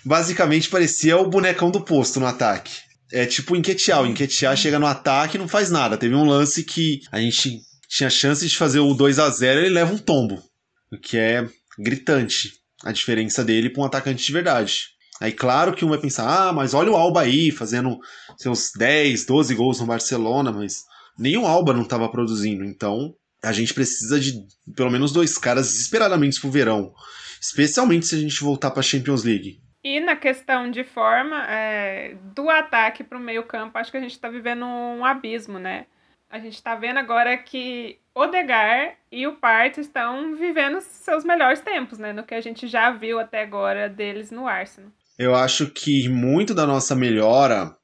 [0.09, 2.73] basicamente parecia o bonecão do posto no ataque.
[3.13, 4.03] é tipo Enquetear.
[4.03, 5.99] O Enquetear chega no ataque e não faz nada.
[5.99, 9.69] Teve um lance que a gente tinha chance de fazer o 2 a 0 ele
[9.69, 10.43] leva um tombo.
[10.91, 11.47] O que é
[11.79, 14.87] gritante a diferença dele para um atacante de verdade.
[15.21, 17.99] Aí, claro que um vai pensar, ah, mas olha o Alba aí, fazendo
[18.39, 20.85] seus 10, 12 gols no Barcelona, mas
[21.19, 22.65] nenhum Alba não estava produzindo.
[22.65, 24.41] Então, a gente precisa de
[24.75, 26.93] pelo menos dois caras desesperadamente pro verão.
[27.41, 29.61] Especialmente se a gente voltar para a Champions League.
[29.83, 34.13] E na questão de forma, é, do ataque para o meio-campo, acho que a gente
[34.13, 35.87] está vivendo um abismo, né?
[36.31, 41.99] A gente está vendo agora que Odegar e o Part estão vivendo seus melhores tempos,
[41.99, 42.13] né?
[42.13, 44.91] No que a gente já viu até agora deles no Arsenal.
[45.19, 47.75] Eu acho que muito da nossa melhora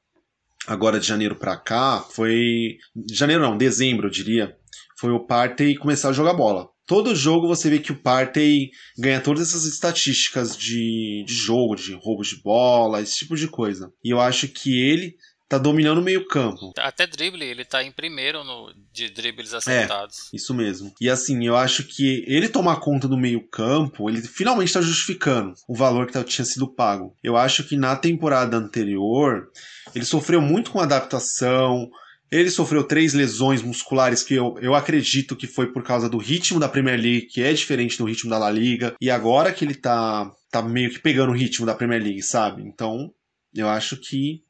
[0.67, 2.77] agora de janeiro para cá foi
[3.11, 4.57] janeiro não, dezembro, eu diria,
[4.97, 6.69] foi o Partey começar a jogar bola.
[6.85, 11.93] Todo jogo você vê que o Partey ganha todas essas estatísticas de, de jogo, de
[11.93, 13.91] roubos de bola, esse tipo de coisa.
[14.03, 15.15] E eu acho que ele
[15.47, 16.73] tá dominando o meio-campo.
[16.77, 20.29] Até drible, ele tá em primeiro no, de dribles acertados.
[20.33, 20.93] É, isso mesmo.
[20.99, 25.75] E assim, eu acho que ele tomar conta do meio-campo, ele finalmente tá justificando o
[25.75, 27.15] valor que tinha sido pago.
[27.23, 29.49] Eu acho que na temporada anterior,
[29.93, 31.89] ele sofreu muito com adaptação.
[32.31, 36.59] Ele sofreu três lesões musculares que eu, eu acredito que foi por causa do ritmo
[36.59, 38.95] da Premier League, que é diferente do ritmo da La Liga.
[38.99, 42.63] E agora que ele tá, tá meio que pegando o ritmo da Premier League, sabe?
[42.63, 43.11] Então,
[43.53, 44.41] eu acho que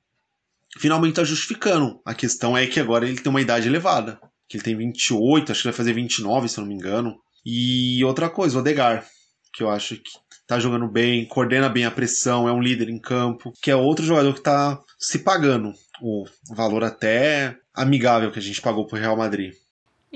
[0.80, 2.00] finalmente está justificando.
[2.06, 4.20] A questão é que agora ele tem uma idade elevada.
[4.48, 7.18] Que ele tem 28, acho que vai fazer 29, se eu não me engano.
[7.46, 9.06] E outra coisa, o Odegar,
[9.54, 10.10] que eu acho que
[10.48, 14.06] tá jogando bem, coordena bem a pressão, é um líder em campo, que é outro
[14.06, 19.18] jogador que tá se pagando o valor até amigável que a gente pagou pro Real
[19.18, 19.54] Madrid.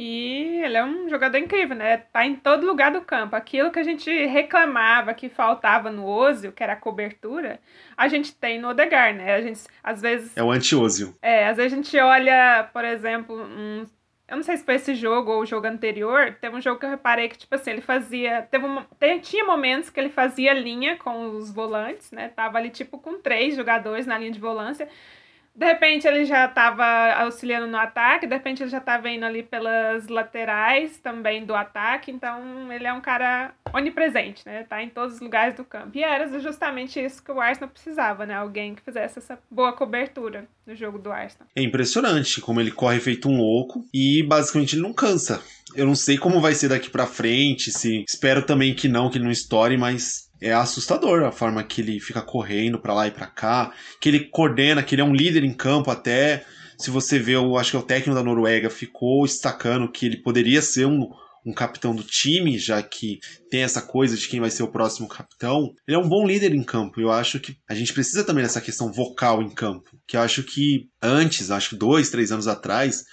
[0.02, 1.98] E ele é um jogador incrível, né?
[1.98, 3.36] Tá em todo lugar do campo.
[3.36, 7.60] Aquilo que a gente reclamava que faltava no Ozil, que era a cobertura,
[7.98, 9.36] a gente tem no Odegar, né?
[9.36, 10.38] A gente, às vezes...
[10.38, 11.14] É o anti-Ozil.
[11.22, 13.86] É, às vezes a gente olha, por exemplo, um...
[14.26, 16.38] Eu não sei se foi esse jogo ou o jogo anterior.
[16.40, 18.44] Teve um jogo que eu reparei que, tipo assim, ele fazia.
[18.44, 18.88] Teve uma,
[19.24, 22.30] tinha momentos que ele fazia linha com os volantes, né?
[22.30, 24.88] Tava ali, tipo, com três jogadores na linha de volância.
[25.56, 29.44] De repente ele já estava auxiliando no ataque, de repente ele já estava indo ali
[29.44, 34.64] pelas laterais também do ataque, então ele é um cara onipresente, né?
[34.64, 35.92] Tá em todos os lugares do campo.
[35.94, 38.36] E era justamente isso que o Arsenal precisava, né?
[38.36, 41.48] Alguém que fizesse essa boa cobertura no jogo do Arsenal.
[41.56, 45.42] É impressionante como ele corre feito um louco e basicamente ele não cansa.
[45.76, 49.20] Eu não sei como vai ser daqui para frente, se espero também que não, que
[49.20, 53.28] não estoure, mas é assustador a forma que ele fica correndo para lá e para
[53.28, 56.46] cá, que ele coordena, que ele é um líder em campo até.
[56.78, 60.18] Se você vê, eu acho que é o técnico da Noruega ficou destacando que ele
[60.18, 61.10] poderia ser um,
[61.46, 65.08] um capitão do time, já que tem essa coisa de quem vai ser o próximo
[65.08, 65.74] capitão.
[65.88, 67.02] Ele é um bom líder em campo.
[67.02, 70.44] Eu acho que a gente precisa também dessa questão vocal em campo, que eu acho
[70.44, 73.04] que antes, acho que dois, três anos atrás,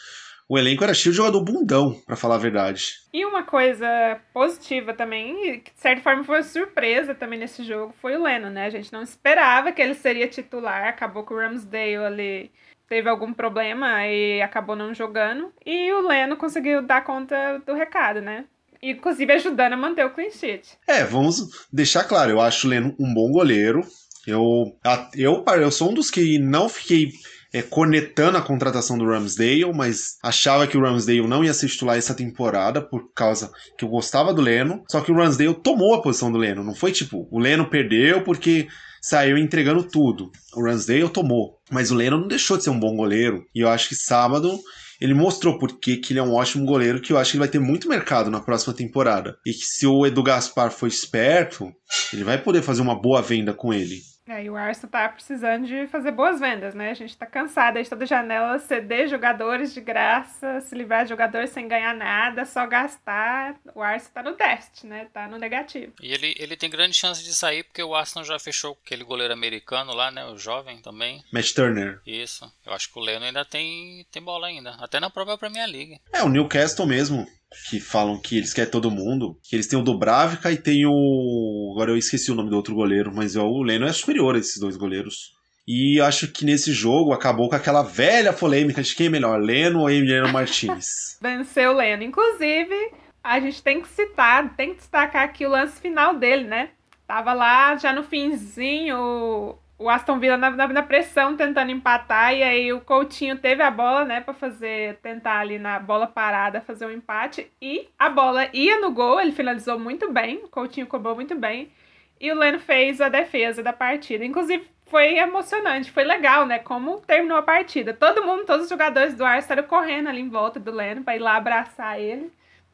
[0.49, 2.95] o elenco era cheio de jogador bundão, para falar a verdade.
[3.13, 3.87] E uma coisa
[4.33, 8.67] positiva também, que de certa forma foi surpresa também nesse jogo, foi o Leno, né?
[8.67, 12.51] A gente não esperava que ele seria titular, acabou que o Ramsdale ali
[12.89, 15.53] teve algum problema e acabou não jogando.
[15.65, 18.45] E o Leno conseguiu dar conta do recado, né?
[18.81, 20.79] Inclusive ajudando a manter o clean sheet.
[20.87, 23.81] É, vamos deixar claro, eu acho o Leno um bom goleiro.
[24.27, 24.77] Eu,
[25.15, 27.11] eu, eu sou um dos que não fiquei
[27.53, 31.97] é, cornetando a contratação do Ramsdale, mas achava que o Ramsdale não ia se titular
[31.97, 34.83] essa temporada por causa que eu gostava do Leno.
[34.91, 36.65] Só que o Ramsdale tomou a posição do Leno.
[36.65, 38.69] Não foi tipo, o Leno perdeu porque
[39.01, 40.31] saiu entregando tudo.
[40.55, 41.59] O Ramsdale tomou.
[41.71, 43.45] Mas o Leno não deixou de ser um bom goleiro.
[43.55, 44.59] E eu acho que sábado
[45.01, 47.49] ele mostrou porque que ele é um ótimo goleiro, que eu acho que ele vai
[47.49, 49.37] ter muito mercado na próxima temporada.
[49.47, 51.71] E que se o Edu Gaspar for esperto,
[52.13, 54.01] ele vai poder fazer uma boa venda com ele.
[54.29, 56.91] É, e o Arsenal tá precisando de fazer boas vendas, né?
[56.91, 61.51] A gente tá cansada de toda janela ceder jogadores de graça, se livrar de jogadores
[61.51, 63.55] sem ganhar nada, só gastar.
[63.75, 65.07] O Arsenal tá no déficit, né?
[65.12, 65.93] Tá no negativo.
[66.03, 69.33] E ele, ele tem grande chance de sair porque o Arsenal já fechou aquele goleiro
[69.33, 70.25] americano lá, né?
[70.25, 71.23] O jovem também.
[71.33, 72.01] Matt Turner.
[72.05, 72.53] Isso.
[72.65, 74.71] Eu acho que o Leno ainda tem, tem bola ainda.
[74.81, 76.01] Até na própria Premier League.
[76.12, 77.27] É, o Newcastle mesmo
[77.69, 79.38] que falam que eles querem todo mundo.
[79.42, 81.73] Que eles têm o Dubravka e tem o.
[81.75, 84.38] Agora eu esqueci o nome do outro goleiro, mas é o Leno é superior a
[84.38, 85.35] esses dois goleiros.
[85.66, 89.81] E acho que nesse jogo acabou com aquela velha polêmica de quem é melhor, Leno
[89.81, 91.19] ou Emiliano Martinez.
[91.21, 92.05] Venceu o Leno.
[92.05, 92.92] Inclusive,
[93.23, 96.71] a gente tem que citar, tem que destacar aqui o lance final dele, né?
[97.07, 102.43] Tava lá já no finzinho o Aston Villa na, na, na, pressão tentando empatar e
[102.43, 106.87] aí o Coutinho teve a bola, né, para fazer tentar ali na bola parada fazer
[106.87, 111.15] um empate e a bola ia no gol, ele finalizou muito bem, o Coutinho cobrou
[111.15, 111.71] muito bem.
[112.19, 114.25] E o Leno fez a defesa da partida.
[114.25, 116.59] Inclusive, foi emocionante, foi legal, né?
[116.59, 117.93] Como terminou a partida.
[117.93, 121.19] Todo mundo, todos os jogadores do Arsenal correndo ali em volta do Leno para ir
[121.19, 122.33] lá abraçar ele.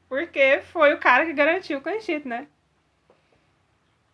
[0.08, 2.46] Porque foi o cara que garantiu o clean sheet, né?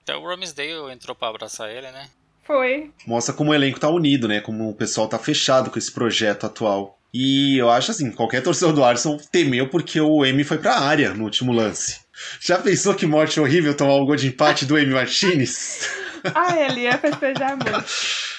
[0.03, 2.09] Até o Ramsdale entrou para abraçar ele, né?
[2.48, 2.90] Foi.
[3.06, 4.40] Mostra como o elenco tá unido, né?
[4.40, 6.98] Como o pessoal tá fechado com esse projeto atual.
[7.12, 11.12] E eu acho assim, qualquer torcedor do Arsenal temeu porque o M foi pra área
[11.12, 12.00] no último lance.
[12.40, 15.90] Já pensou que morte horrível tomar um gol de empate do M Martinez?
[16.34, 17.84] ah, ele ia festejar muito.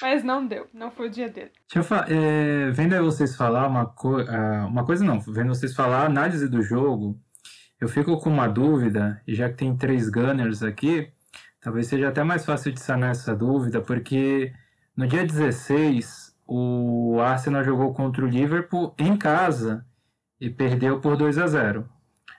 [0.02, 1.52] Mas não deu, não foi o dia dele.
[1.68, 5.72] Deixa eu falar, é, vendo vocês falar uma, co uh, uma coisa, não, vendo vocês
[5.72, 7.16] falar a análise do jogo,
[7.80, 11.12] eu fico com uma dúvida, e já que tem três Gunners aqui,
[11.60, 14.52] talvez seja até mais fácil de sanar essa dúvida, porque
[14.96, 19.86] no dia 16 o Arsenal jogou contra o Liverpool em casa
[20.40, 21.88] e perdeu por 2 a 0.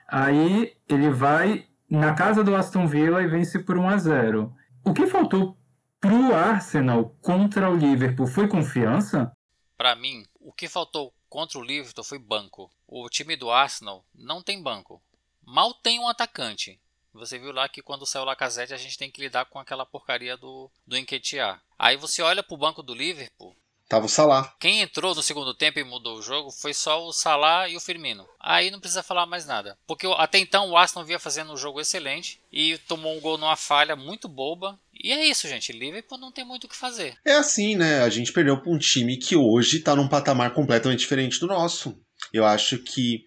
[0.08, 4.54] Aí ele vai na casa do Aston Villa e vence por 1 a 0.
[4.84, 5.56] O que faltou
[6.00, 9.32] pro Arsenal contra o Liverpool foi confiança?
[9.78, 12.70] Para mim, o que faltou contra o Liverpool foi banco.
[12.86, 15.02] O time do Arsenal não tem banco.
[15.46, 16.78] Mal tem um atacante.
[17.14, 19.84] Você viu lá que quando saiu o Lacazette a gente tem que lidar com aquela
[19.84, 21.62] porcaria do, do Enquetear.
[21.78, 23.54] Aí você olha pro banco do Liverpool.
[23.92, 24.54] Tava o Salah.
[24.58, 27.80] Quem entrou no segundo tempo e mudou o jogo foi só o Salah e o
[27.80, 28.26] Firmino.
[28.40, 29.76] Aí não precisa falar mais nada.
[29.86, 33.54] Porque até então o Aston vinha fazendo um jogo excelente e tomou um gol numa
[33.54, 34.80] falha muito boba.
[34.94, 35.72] E é isso, gente.
[35.72, 37.18] Liverpool não tem muito o que fazer.
[37.22, 38.00] É assim, né?
[38.00, 41.94] A gente perdeu pra um time que hoje tá num patamar completamente diferente do nosso.
[42.32, 43.26] Eu acho que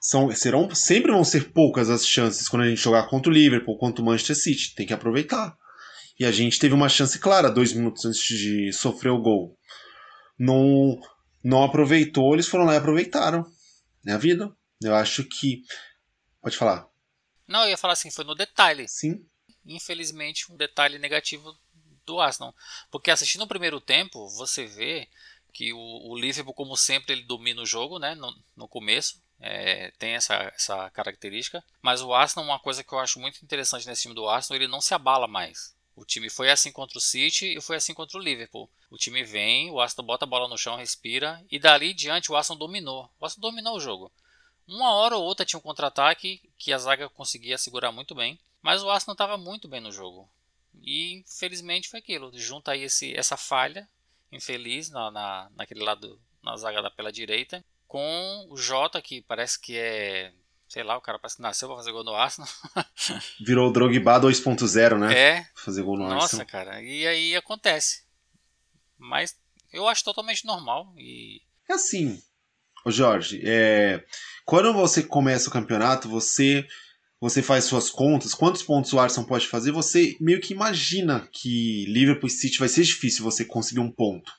[0.00, 3.78] são, serão, sempre vão ser poucas as chances quando a gente jogar contra o Liverpool,
[3.78, 4.74] contra o Manchester City.
[4.74, 5.56] Tem que aproveitar.
[6.18, 9.58] E a gente teve uma chance clara dois minutos antes de sofrer o gol.
[10.38, 10.98] Não,
[11.42, 13.44] não aproveitou, eles foram lá e aproveitaram.
[14.06, 14.54] É a vida.
[14.82, 15.62] Eu acho que.
[16.40, 16.88] Pode falar.
[17.46, 18.88] Não, eu ia falar assim, foi no detalhe.
[18.88, 19.24] Sim.
[19.64, 21.56] Infelizmente, um detalhe negativo
[22.04, 22.54] do Arsenal.
[22.90, 25.08] Porque assistindo o primeiro tempo, você vê
[25.52, 28.14] que o, o Liverpool, como sempre, ele domina o jogo, né?
[28.14, 29.20] No, no começo.
[29.38, 31.62] É, tem essa, essa característica.
[31.82, 34.68] Mas o Arsenal, uma coisa que eu acho muito interessante nesse time do Arsenal, ele
[34.68, 35.76] não se abala mais.
[35.96, 38.70] O time foi assim contra o City e foi assim contra o Liverpool.
[38.90, 42.36] O time vem, o Aston bota a bola no chão, respira e dali diante o
[42.36, 43.10] Aston dominou.
[43.18, 44.12] O Aston dominou o jogo.
[44.68, 48.82] Uma hora ou outra tinha um contra-ataque que a zaga conseguia segurar muito bem, mas
[48.82, 50.28] o Aston estava muito bem no jogo.
[50.82, 52.30] E infelizmente foi aquilo.
[52.34, 53.88] Junta aí esse, essa falha
[54.30, 59.60] infeliz na, na, naquele lado, na zaga da pela direita, com o Jota, que parece
[59.60, 60.32] que é.
[60.68, 62.50] Sei lá, o cara parece que nasceu pra fazer gol no Arsenal.
[63.40, 65.16] Virou o Drogba 2.0, né?
[65.16, 65.46] É.
[65.54, 66.44] Fazer gol no Nossa, Arsenal.
[66.44, 66.82] Nossa, cara.
[66.82, 68.04] E aí acontece.
[68.98, 69.36] Mas
[69.72, 70.92] eu acho totalmente normal.
[70.98, 71.40] E...
[71.68, 72.20] É assim,
[72.84, 74.04] ô Jorge, é...
[74.44, 76.66] quando você começa o campeonato, você
[77.20, 81.86] você faz suas contas, quantos pontos o Arsenal pode fazer, você meio que imagina que
[81.86, 84.30] Liverpool e City vai ser difícil você conseguir um ponto.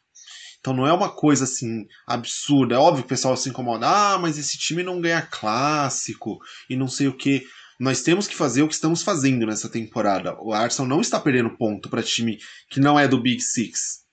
[0.60, 2.76] Então não é uma coisa assim absurda.
[2.76, 6.40] É óbvio que o pessoal se incomoda, ah, mas esse time não ganha clássico
[6.70, 7.46] e não sei o que.
[7.80, 10.36] Nós temos que fazer o que estamos fazendo nessa temporada.
[10.42, 12.38] O Arsenal não está perdendo ponto para time
[12.70, 14.06] que não é do Big Six.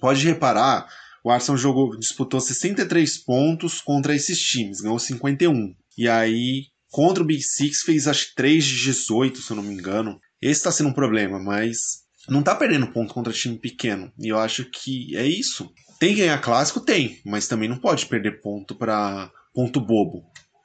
[0.00, 0.86] Pode reparar,
[1.24, 5.74] o Arsenal jogou, disputou 63 pontos contra esses times, ganhou 51.
[5.96, 9.64] E aí Contra o Big Six fez acho que 3 de 18, se eu não
[9.64, 10.20] me engano.
[10.40, 14.12] Esse está sendo um problema, mas não tá perdendo ponto contra time pequeno.
[14.18, 15.72] E eu acho que é isso.
[15.98, 16.80] Tem que ganhar clássico?
[16.80, 20.24] Tem, mas também não pode perder ponto para ponto bobo.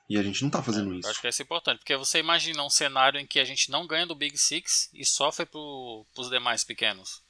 [0.10, 1.08] E a gente não tá fazendo isso.
[1.08, 3.86] acho que isso é importante, porque você imagina um cenário em que a gente não
[3.86, 7.22] ganha do Big Six e sofre pro, pros demais pequenos.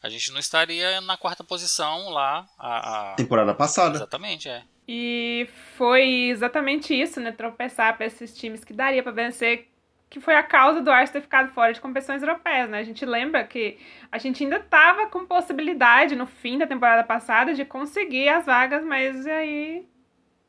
[0.00, 3.14] A gente não estaria na quarta posição lá a, a...
[3.14, 3.96] temporada passada.
[3.96, 4.62] Exatamente, é.
[4.86, 7.32] E foi exatamente isso, né?
[7.32, 9.66] Tropeçar para esses times que daria para vencer,
[10.14, 12.78] que foi a causa do Arsenal ter ficado fora de competições europeias, né?
[12.78, 13.80] A gente lembra que
[14.12, 18.84] a gente ainda estava com possibilidade no fim da temporada passada de conseguir as vagas,
[18.84, 19.84] mas aí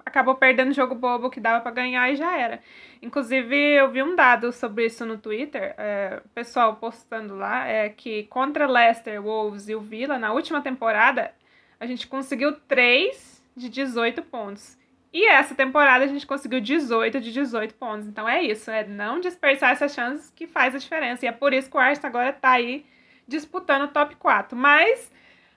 [0.06, 2.60] acabou perdendo jogo bobo que dava para ganhar e já era.
[3.02, 7.90] Inclusive, eu vi um dado sobre isso no Twitter, é, o pessoal postando lá, é
[7.90, 11.34] que contra Leicester, Wolves e o Villa, na última temporada,
[11.80, 14.78] a gente conseguiu três de 18 pontos.
[15.16, 18.06] E essa temporada a gente conseguiu 18 de 18 pontos.
[18.06, 21.26] Então é isso, é não dispersar essas chances que faz a diferença.
[21.26, 22.86] E é por isso que o Arsenal agora está aí
[23.26, 24.58] disputando o top 4.
[24.58, 25.10] Mas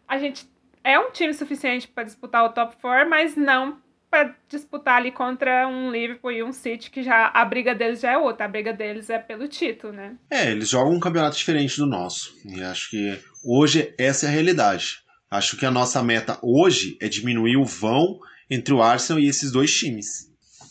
[0.06, 0.48] a gente
[0.84, 5.66] é um time suficiente para disputar o top 4, mas não para disputar ali contra
[5.66, 8.46] um Liverpool e um City, que já a briga deles já é outra.
[8.46, 10.14] A briga deles é pelo título, né?
[10.30, 12.32] É, eles jogam um campeonato diferente do nosso.
[12.46, 14.98] E acho que hoje essa é a realidade.
[15.28, 19.50] Acho que a nossa meta hoje é diminuir o vão entre o Arsenal e esses
[19.52, 20.28] dois times.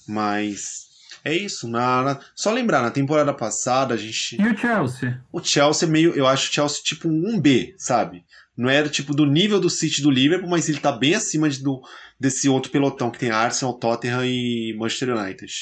[0.07, 0.85] Mas
[1.23, 1.67] É isso.
[1.67, 4.39] Na, na- Só lembrar, na temporada passada a gente.
[4.41, 5.21] E o Chelsea?
[5.31, 6.13] O Chelsea é meio.
[6.15, 8.23] Eu acho o Chelsea tipo um B, sabe?
[8.55, 11.61] Não era tipo do nível do City do Liverpool, mas ele tá bem acima de-
[11.61, 11.81] do,
[12.19, 15.53] desse outro pelotão que tem Arsenal, Tottenham e Manchester United.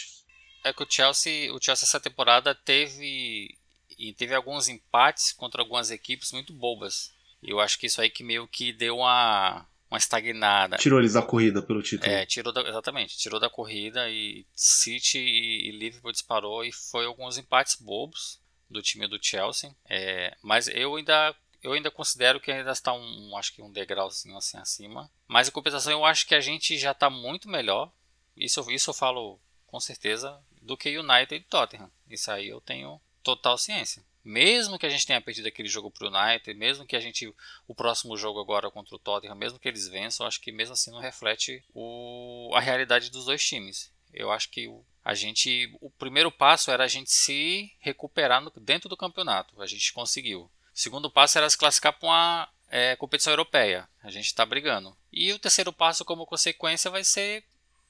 [0.63, 3.49] É que o Chelsea, o Chelsea essa temporada teve
[3.97, 7.11] e teve alguns empates contra algumas equipes muito bobas.
[7.41, 10.77] E eu acho que isso aí que meio que deu uma uma estagnada.
[10.77, 12.11] Tirou eles da corrida pelo título.
[12.11, 17.05] É, tirou da, exatamente, tirou da corrida e City e, e Liverpool disparou e foi
[17.05, 19.75] alguns empates bobos do time do Chelsea.
[19.89, 24.37] É, mas eu ainda eu ainda considero que ainda está um, acho que um degrauzinho
[24.37, 25.09] assim acima.
[25.27, 27.91] Mas em compensação eu acho que a gente já está muito melhor.
[28.37, 31.91] Isso, isso eu falo com certeza do que United e Tottenham.
[32.07, 34.03] Isso aí eu tenho total ciência.
[34.25, 37.31] Mesmo que a gente tenha perdido aquele jogo pro United, mesmo que a gente
[37.67, 40.89] o próximo jogo agora contra o Tottenham, mesmo que eles vençam, acho que mesmo assim
[40.89, 43.91] não reflete o, a realidade dos dois times.
[44.11, 48.51] Eu acho que o, a gente, o primeiro passo era a gente se recuperar no-
[48.59, 49.61] dentro do campeonato.
[49.61, 50.41] A gente conseguiu.
[50.41, 53.87] O segundo passo era se classificar para uma é, competição europeia.
[54.01, 54.97] A gente está brigando.
[55.11, 57.43] E o terceiro passo, como consequência, vai ser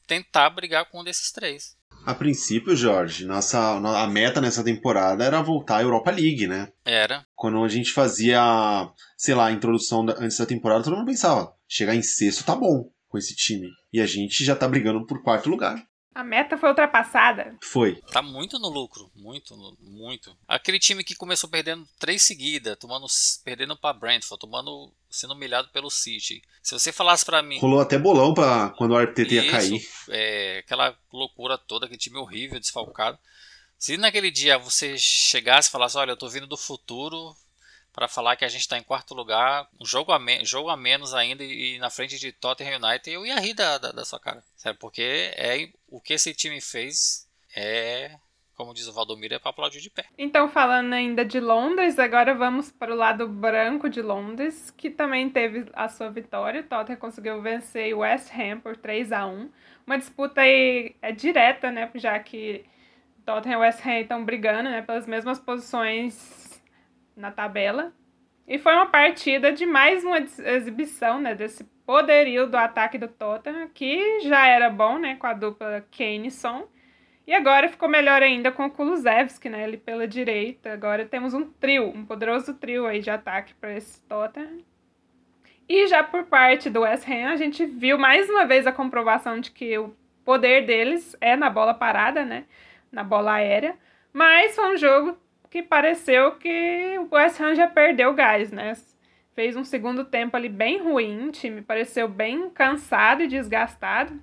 [0.06, 1.78] tentar brigar com um desses três.
[2.06, 6.70] A princípio, Jorge, nossa, a meta nessa temporada era voltar à Europa League, né?
[6.86, 7.26] Era.
[7.36, 8.39] Quando a gente fazia,
[9.18, 12.56] sei lá, a introdução da- antes da temporada, todo mundo pensava, chegar em sexto tá
[12.56, 13.68] bom com esse time.
[13.91, 15.82] E a gente já tá brigando por quarto lugar.
[16.16, 17.57] A meta foi ultrapassada.
[17.61, 18.01] Foi.
[18.09, 20.34] Tá muito no lucro, muito, muito.
[20.47, 23.05] Aquele time que começou perdendo três seguidas, tomando,
[23.43, 26.41] perdendo para Brentford, tomando, sendo humilhado pelo City.
[26.63, 29.86] Se você falasse para mim, Rolou até bolão pra quando o RTT ia cair.
[30.07, 33.20] é, aquela loucura toda, aquele time horrível, desfalcado.
[33.78, 37.36] Se naquele dia você chegasse e falasse, olha, eu tô vindo do futuro
[37.96, 41.14] para falar que a gente tá em quarto lugar, um jogo a, jogo a menos
[41.14, 44.20] ainda e, e na frente de Tottenham United, eu ia rir da, da, da sua
[44.20, 44.43] cara.
[44.58, 47.26] Sério, porque é, o que esse time fez
[47.56, 48.12] é,
[48.54, 50.04] como diz o Valdomiro, é pra aplaudir de pé.
[50.18, 55.30] Então, falando ainda de Londres, agora vamos para o lado branco de Londres, que também
[55.30, 56.60] teve a sua vitória.
[56.60, 59.50] O Tottenham conseguiu vencer o West Ham por 3 a 1
[59.88, 61.89] Uma disputa aí é direta, né?
[61.96, 62.66] Já que
[63.26, 66.45] Tottenham e West Ham estão brigando né, pelas mesmas posições
[67.16, 67.93] na tabela.
[68.47, 73.07] E foi uma partida de mais uma ex- exibição né, desse poderio do ataque do
[73.07, 76.68] Tottenham, que já era bom né, com a dupla Kane e Son.
[77.28, 79.63] E agora ficou melhor ainda com o Kulusevski, né?
[79.63, 80.72] Ele pela direita.
[80.72, 84.59] Agora temos um trio, um poderoso trio aí de ataque para esse Tottenham.
[85.68, 89.39] E já por parte do West Ham, a gente viu mais uma vez a comprovação
[89.39, 92.45] de que o poder deles é na bola parada, né?
[92.91, 93.76] Na bola aérea.
[94.13, 95.18] Mas foi um jogo
[95.56, 98.74] que pareceu que o West Ham já perdeu gás, né?
[99.34, 104.22] Fez um segundo tempo ali bem ruim, o time pareceu bem cansado e desgastado.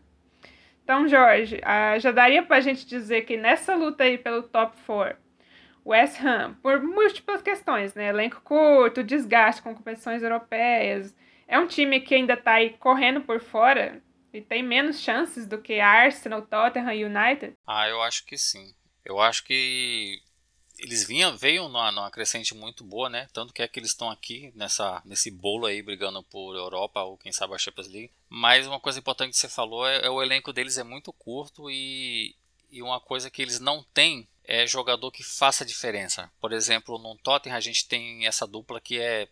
[0.85, 5.16] Então, Jorge, ah, já daria pra gente dizer que nessa luta aí pelo top 4,
[5.87, 8.09] West Ham, por múltiplas questões, né?
[8.09, 11.16] Elenco curto, desgaste com competições europeias,
[11.49, 14.03] é um time que ainda tá aí correndo por fora
[14.35, 17.55] e tem menos chances do que Arsenal, Tottenham e United.
[17.66, 18.74] Ah, eu acho que sim.
[19.03, 20.20] Eu acho que
[20.83, 23.28] eles vinham, veio numa, numa crescente muito boa, né?
[23.33, 27.16] Tanto que é que eles estão aqui nessa, nesse bolo aí brigando por Europa ou
[27.16, 28.11] quem sabe a Champions League.
[28.28, 31.70] Mas uma coisa importante que você falou é, é o elenco deles é muito curto
[31.70, 32.35] e,
[32.68, 36.28] e uma coisa que eles não têm é jogador que faça diferença.
[36.41, 39.28] Por exemplo, no Tottenham a gente tem essa dupla que é,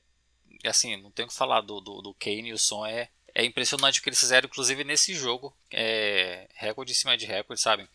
[0.62, 3.08] é assim, não tenho o que falar do, do, do Kane e o Son é
[3.34, 5.54] é impressionante o que eles fizeram, inclusive nesse jogo.
[5.70, 7.88] É recorde em cima de recorde, sabe?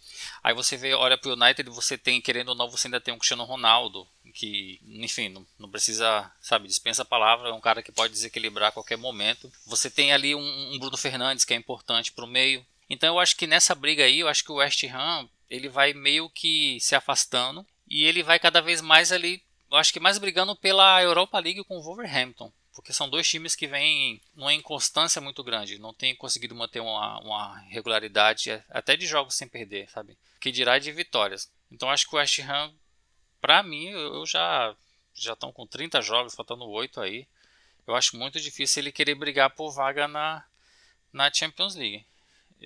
[0.43, 3.17] Aí você vê, olha pro United, você tem, querendo ou não, você ainda tem um
[3.17, 7.91] Cristiano Ronaldo, que, enfim, não, não precisa, sabe, dispensa a palavra, é um cara que
[7.91, 9.51] pode desequilibrar a qualquer momento.
[9.65, 12.65] Você tem ali um, um Bruno Fernandes, que é importante pro meio.
[12.89, 15.93] Então eu acho que nessa briga aí, eu acho que o West Ham, ele vai
[15.93, 20.17] meio que se afastando, e ele vai cada vez mais ali, eu acho que mais
[20.17, 25.21] brigando pela Europa League com o Wolverhampton porque são dois times que vêm numa inconstância
[25.21, 30.17] muito grande, não têm conseguido manter uma, uma regularidade até de jogos sem perder, sabe?
[30.41, 31.49] Que dirá de vitórias.
[31.71, 32.73] Então acho que o West Ham,
[33.39, 34.75] pra mim, eu já
[35.13, 37.25] já estão com 30 jogos, faltando 8 aí.
[37.87, 40.43] Eu acho muito difícil ele querer brigar por vaga na,
[41.13, 42.05] na Champions League.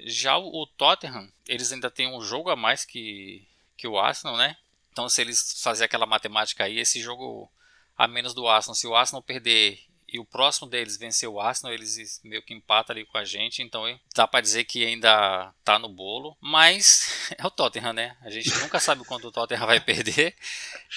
[0.05, 3.47] Já o, Tottenham, eles ainda têm um jogo a mais que,
[3.78, 4.57] que o Arsenal, né?
[4.91, 7.51] Então se eles fazerem aquela matemática aí, esse jogo
[7.95, 11.74] a menos do Arsenal, se o Arsenal perder e o próximo deles venceu o Arsenal,
[11.74, 13.84] eles meio que empatam ali com a gente, então
[14.16, 18.18] dá para dizer que ainda tá no bolo, mas é o Tottenham, né?
[18.22, 20.36] A gente nunca sabe quando o Tottenham vai perder.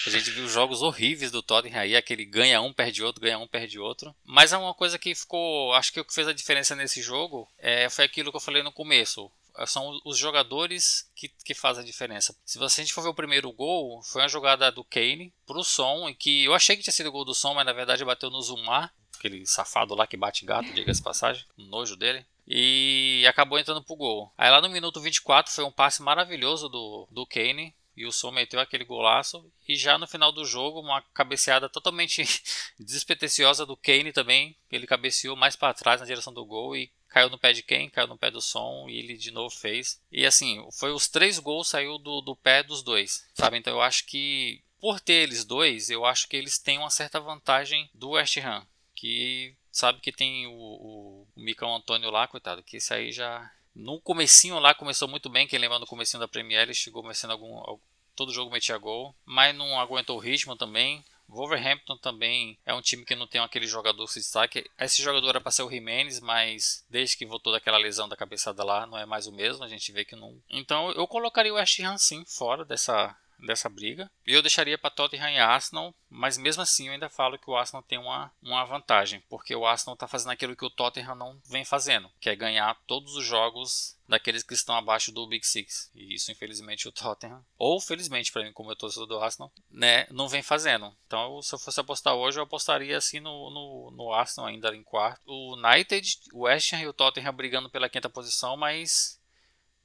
[0.07, 3.47] A gente viu jogos horríveis do Tottenham aí, aquele ganha um, perde outro, ganha um,
[3.47, 4.15] perde outro.
[4.25, 7.49] Mas é uma coisa que ficou, acho que o que fez a diferença nesse jogo
[7.59, 9.31] é, foi aquilo que eu falei no começo.
[9.67, 12.35] são os jogadores que, que fazem a diferença.
[12.45, 15.63] Se você a gente for ver o primeiro gol, foi uma jogada do Kane pro
[15.63, 18.05] som, e que eu achei que tinha sido o gol do som, mas na verdade
[18.05, 18.93] bateu no Zumar,
[19.23, 22.27] aquele safado lá que bate gato, diga-se passagem, nojo dele.
[22.47, 24.33] E acabou entrando pro gol.
[24.37, 28.33] Aí lá no minuto 24 foi um passe maravilhoso do, do Kane e o Som
[28.33, 29.49] meteu aquele golaço.
[29.69, 32.25] E já no final do jogo, uma cabeceada totalmente
[32.81, 34.57] despretensiosa do Kane também.
[34.71, 37.89] Ele cabeceou mais para trás na direção do gol e caiu no pé de quem?
[37.89, 40.01] Caiu no pé do Som e ele de novo fez.
[40.11, 43.57] E assim, foi os três gols saiu do, do pé dos dois, sabe?
[43.57, 47.21] Então eu acho que por ter eles dois, eu acho que eles têm uma certa
[47.21, 48.67] vantagem do West Ham.
[49.03, 54.01] Que sabe que tem o, o, Micão Antônio lá, coitado, que esse aí já no
[54.01, 57.81] comecinho lá começou muito bem, quem lembra no comecinho da Premier ele chegou começando algum
[58.15, 61.05] todo jogo metia gol, mas não aguentou o ritmo também.
[61.29, 64.71] Wolverhampton também é um time que não tem aquele jogador que se destaque.
[64.79, 68.63] Esse jogador era para ser o Jimenez, mas desde que voltou daquela lesão da cabeçada
[68.63, 69.65] lá, não é mais o mesmo.
[69.65, 70.41] A gente vê que não.
[70.49, 73.17] Então eu colocaria o West Ham sim fora dessa
[73.47, 74.11] dessa briga.
[74.27, 77.83] Eu deixaria para Tottenham e Arsenal, mas mesmo assim eu ainda falo que o Arsenal
[77.83, 81.65] tem uma, uma vantagem, porque o Arsenal está fazendo aquilo que o Tottenham não vem
[81.65, 85.91] fazendo, que é ganhar todos os jogos daqueles que estão abaixo do Big Six.
[85.95, 90.07] E isso, infelizmente, o Tottenham, ou felizmente para mim, como eu torcedor do Arsenal, né,
[90.11, 90.95] não vem fazendo.
[91.07, 94.83] Então, se eu fosse apostar hoje, eu apostaria assim no, no, no Arsenal ainda em
[94.83, 95.21] quarto.
[95.27, 99.21] O United, o West Ham e o Tottenham brigando pela quinta posição, mas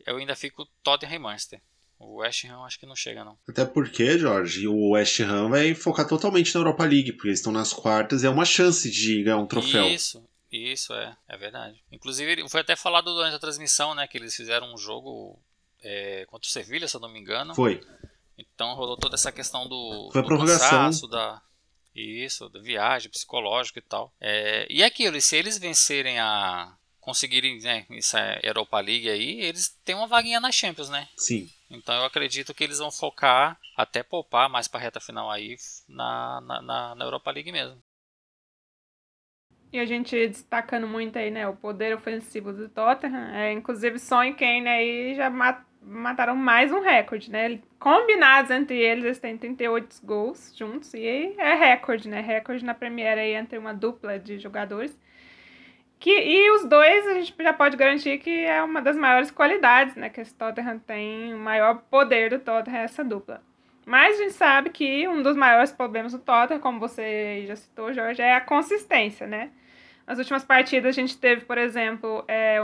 [0.06, 1.62] eu ainda fico Tottenham e Manchester.
[2.00, 3.38] O West Ham acho que não chega, não.
[3.48, 7.52] Até porque, Jorge, o West Ham vai focar totalmente na Europa League, porque eles estão
[7.52, 9.88] nas quartas e é uma chance de ganhar um troféu.
[9.88, 11.82] Isso, isso, é, é verdade.
[11.92, 15.40] Inclusive, foi até falado durante a transmissão, né, que eles fizeram um jogo
[15.82, 17.56] é, contra o Sevilha, se eu não me engano.
[17.56, 17.82] Foi.
[18.38, 20.92] Então rolou toda essa questão do, foi do prorrogação.
[21.10, 21.42] da,
[21.96, 24.14] isso, da viagem psicológica e tal.
[24.22, 29.96] É, e aquilo, se eles vencerem a, conseguirem né, essa Europa League aí, eles têm
[29.96, 31.08] uma vaguinha na Champions, né?
[31.18, 31.50] Sim.
[31.70, 35.56] Então eu acredito que eles vão focar, até poupar mais para a reta final aí,
[35.88, 37.82] na, na, na, Europa League mesmo.
[39.72, 43.36] E a gente destacando muito aí, né, o poder ofensivo do Tottenham.
[43.36, 47.62] É, inclusive, Son e Kane aí já mat mataram mais um recorde, né?
[47.80, 50.94] Combinados entre eles, eles têm 38 gols juntos.
[50.94, 52.20] E é recorde, né?
[52.20, 54.98] Recorde na Premier aí entre uma dupla de jogadores.
[56.00, 59.96] Que, e os dois a gente já pode garantir que é uma das maiores qualidades,
[59.96, 60.10] né?
[60.10, 63.42] Que esse Tottenham tem, o maior poder do Tottenham é essa dupla.
[63.86, 67.94] Mas a gente sabe que um dos maiores problemas do Tottenham, como você já citou,
[67.94, 69.50] Jorge, é a consistência, né?
[70.06, 72.60] Nas últimas partidas a gente teve, por exemplo, é,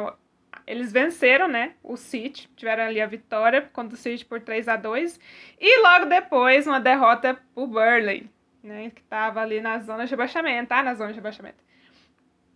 [0.68, 1.74] eles venceram, né?
[1.82, 5.20] O City, tiveram ali a vitória contra o City por 3 a 2
[5.60, 8.30] e logo depois uma derrota por Burley,
[8.62, 8.92] né?
[8.94, 10.84] Que estava ali na zona de rebaixamento, tá?
[10.84, 11.64] Na zona de rebaixamento.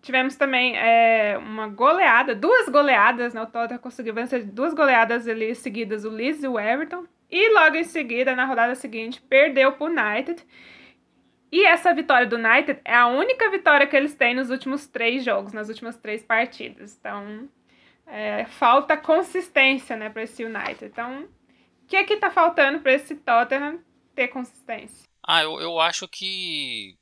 [0.07, 3.41] Tivemos também é, uma goleada, duas goleadas, né?
[3.41, 7.05] O Tottenham conseguiu vencer duas goleadas ali seguidas, o Leeds e o Everton.
[7.29, 10.41] E logo em seguida, na rodada seguinte, perdeu para o United.
[11.51, 15.25] E essa vitória do United é a única vitória que eles têm nos últimos três
[15.25, 16.95] jogos, nas últimas três partidas.
[16.97, 17.49] Então,
[18.05, 20.85] é, falta consistência né, para esse United.
[20.85, 23.83] Então, o que é que está faltando para esse Tottenham
[24.15, 25.05] ter consistência?
[25.21, 26.97] Ah, eu, eu acho que.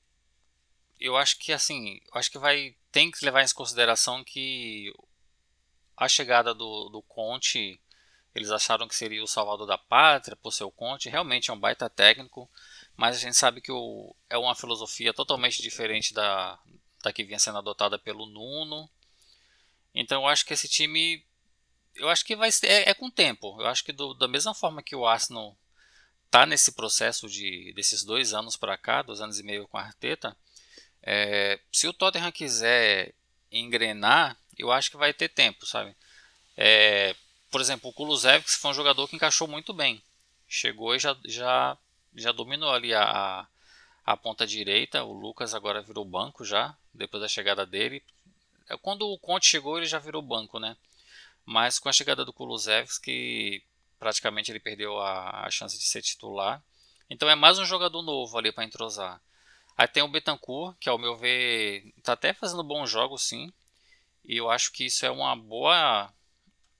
[0.99, 1.99] Eu acho que assim.
[2.11, 4.89] Eu acho que vai tem que levar em consideração que
[5.97, 7.77] a chegada do, do Conte,
[8.33, 11.59] eles acharam que seria o salvador da pátria por ser o Conte, realmente é um
[11.59, 12.49] baita técnico,
[12.95, 16.57] mas a gente sabe que o, é uma filosofia totalmente diferente da,
[17.03, 18.89] da que vinha sendo adotada pelo Nuno.
[19.93, 21.21] Então eu acho que esse time,
[21.95, 23.59] eu acho que vai é, é com o tempo.
[23.59, 25.57] Eu acho que do, da mesma forma que o Arsenal
[26.27, 29.81] está nesse processo de desses dois anos para cá, dois anos e meio com a
[29.81, 30.37] Arteta,
[31.05, 33.13] é, se o Tottenham quiser
[33.51, 35.95] engrenar, eu acho que vai ter tempo, sabe?
[36.57, 37.15] É,
[37.51, 40.01] por exemplo, o Kulusevski foi um jogador que encaixou muito bem.
[40.47, 41.77] Chegou e já, já,
[42.15, 43.47] já dominou ali a,
[44.05, 45.03] a ponta direita.
[45.03, 48.01] O Lucas agora virou banco já, depois da chegada dele.
[48.67, 50.75] É, quando o Conte chegou, ele já virou banco, né?
[51.45, 53.63] Mas com a chegada do Kulusevski,
[53.99, 56.61] praticamente ele perdeu a, a chance de ser titular.
[57.09, 59.21] Então é mais um jogador novo ali para entrosar.
[59.77, 63.51] Aí tem o Betancourt, que ao meu ver está até fazendo bons jogos sim.
[64.23, 66.11] E eu acho que isso é uma boa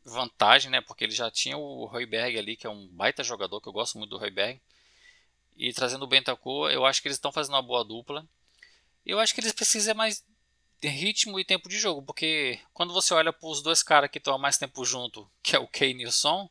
[0.04, 0.82] vantagem, né?
[0.82, 3.98] Porque ele já tinha o Royberg ali, que é um baita jogador, que eu gosto
[3.98, 4.62] muito do Royberg.
[5.58, 8.28] E trazendo o Bentancur, eu acho que eles estão fazendo uma boa dupla.
[9.06, 10.24] Eu acho que eles precisam mais
[10.82, 14.18] de ritmo e tempo de jogo, porque quando você olha para os dois caras que
[14.18, 16.50] estão há mais tempo junto, que é o Kane e o Son,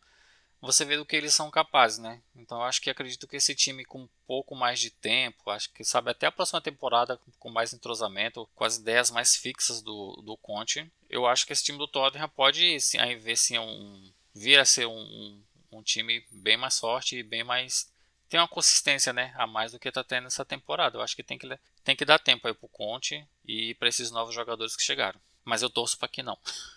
[0.65, 2.23] você vê do que eles são capazes, né?
[2.35, 5.71] Então eu acho que acredito que esse time com um pouco mais de tempo, acho
[5.73, 10.23] que sabe até a próxima temporada com mais entrosamento, com as ideias mais fixas do,
[10.25, 14.13] do Conte, eu acho que esse time do Tottenham pode sim, aí ver se um
[14.35, 17.93] vir a ser um, um, time bem mais forte e bem mais
[18.29, 20.97] tem uma consistência, né, a mais do que está tendo essa temporada.
[20.97, 21.47] Eu acho que tem que
[21.85, 25.21] tem que dar tempo aí pro Conte e para esses novos jogadores que chegaram.
[25.45, 26.37] Mas eu torço para que não.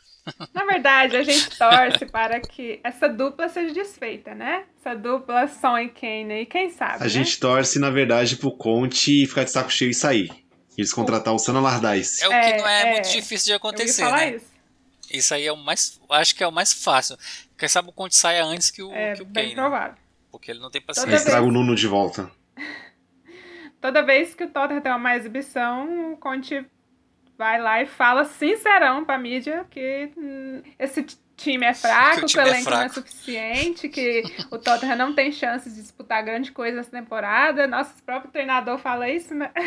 [0.54, 4.66] Na verdade, a gente torce para que essa dupla seja desfeita, né?
[4.80, 6.96] Essa dupla Son e Kane, e quem sabe.
[6.96, 7.10] A né?
[7.10, 10.32] gente torce, na verdade, pro Conte ficar de saco cheio e sair.
[10.78, 12.22] Eles contratar o Sana Lardais.
[12.22, 14.36] É o que é, não é, é, muito difícil de acontecer, né?
[14.36, 14.46] Isso.
[15.10, 15.34] isso.
[15.34, 16.00] aí é o mais.
[16.10, 17.18] Acho que é o mais fácil.
[17.58, 19.98] Quem sabe o Conte saia antes que o, é, que o bem provável.
[20.32, 21.10] Porque ele não tem paciência.
[21.10, 22.30] Eles tragam o Nuno de volta.
[23.82, 26.64] Toda vez que o Tottenham tem uma má exibição, o Conte
[27.38, 32.42] vai lá e fala sincerão pra mídia que hum, esse time é fraco, que o,
[32.42, 36.26] o é elenco é não é suficiente, que o Tottenham não tem chances de disputar
[36.26, 37.68] grande coisa nessa temporada.
[37.68, 39.52] Nosso próprio treinador fala isso, né?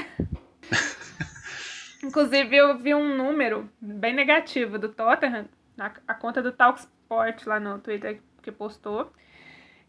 [2.03, 5.47] Inclusive, eu vi um número bem negativo do Tottenham,
[5.77, 9.13] na a conta do Talksport lá no Twitter que postou,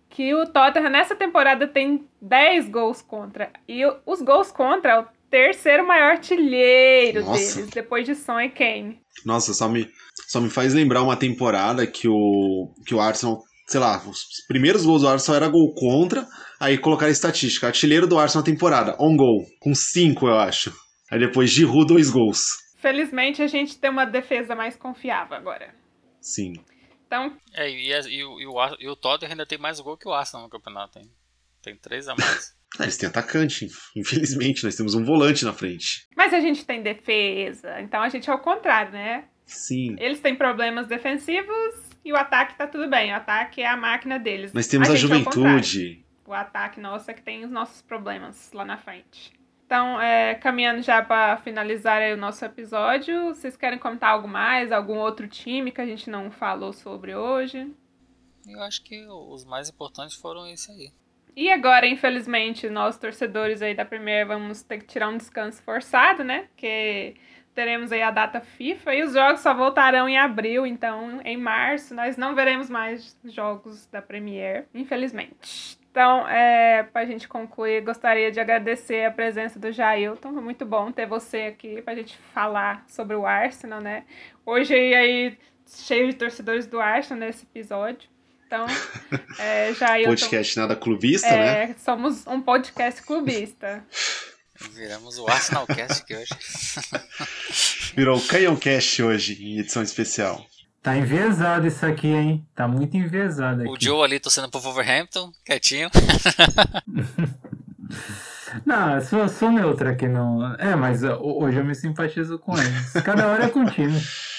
[0.10, 3.50] que o Tottenham nessa temporada tem 10 gols contra.
[3.68, 7.56] E os gols contra o terceiro maior artilheiro Nossa.
[7.56, 9.02] deles, depois de Son e Kane.
[9.26, 9.90] Nossa, só me,
[10.28, 14.86] só me faz lembrar uma temporada que o, que o Arsenal, sei lá, os primeiros
[14.86, 16.28] gols do Arsenal era gol contra,
[16.60, 20.76] aí colocaram estatística, artilheiro do Arsenal na temporada, on goal, com 5 eu acho.
[21.10, 22.42] Aí depois Giroud, dois gols.
[22.78, 25.74] Felizmente a gente tem uma defesa mais confiável agora.
[26.20, 26.54] Sim.
[27.08, 27.38] Então...
[27.54, 30.46] É, e, e, e, o, e o Tottenham ainda tem mais gol que o Arsenal
[30.46, 31.10] no campeonato, hein?
[31.62, 32.56] Tem três a mais.
[32.80, 36.08] Ah, eles têm atacante, infelizmente, nós temos um volante na frente.
[36.16, 39.26] Mas a gente tem defesa, então a gente é o contrário, né?
[39.46, 39.96] Sim.
[40.00, 43.12] Eles têm problemas defensivos e o ataque tá tudo bem.
[43.12, 44.54] O ataque é a máquina deles.
[44.54, 46.06] Nós temos a, a juventude.
[46.26, 49.34] É o, o ataque nosso é que tem os nossos problemas lá na frente.
[49.66, 54.70] Então, é, caminhando já para finalizar o nosso episódio, vocês querem comentar algo mais?
[54.72, 57.74] Algum outro time que a gente não falou sobre hoje?
[58.46, 60.92] Eu acho que os mais importantes foram esse aí.
[61.36, 66.24] E agora, infelizmente, nós torcedores aí da Premier vamos ter que tirar um descanso forçado,
[66.24, 66.48] né?
[66.50, 67.16] Porque
[67.54, 71.94] teremos aí a data FIFA e os jogos só voltarão em abril, então em março
[71.94, 75.78] nós não veremos mais jogos da Premier, infelizmente.
[75.90, 80.34] Então, é, para a gente concluir, gostaria de agradecer a presença do Jailton.
[80.34, 84.06] Foi muito bom ter você aqui para a gente falar sobre o Arsenal, né?
[84.46, 88.10] Hoje aí cheio de torcedores do Arsenal nesse episódio.
[88.52, 88.68] Então,
[89.40, 90.08] é, já eu.
[90.08, 90.60] Podcast tô...
[90.60, 91.76] nada clubista, é, né?
[91.80, 93.82] Somos um podcast clubista.
[94.74, 96.36] Viramos o Arsenalcast aqui hoje.
[97.96, 100.46] Virou o Canhãocast hoje, em edição especial.
[100.84, 102.46] Tá enviesado isso aqui, hein?
[102.54, 103.72] Tá muito enviesado aqui.
[103.72, 105.90] O Joe ali torcendo pro Wolverhampton, quietinho.
[108.66, 110.56] Não, eu sou, sou neutro aqui, não.
[110.56, 112.92] É, mas hoje eu me simpatizo com eles.
[113.04, 113.98] Cada hora é time.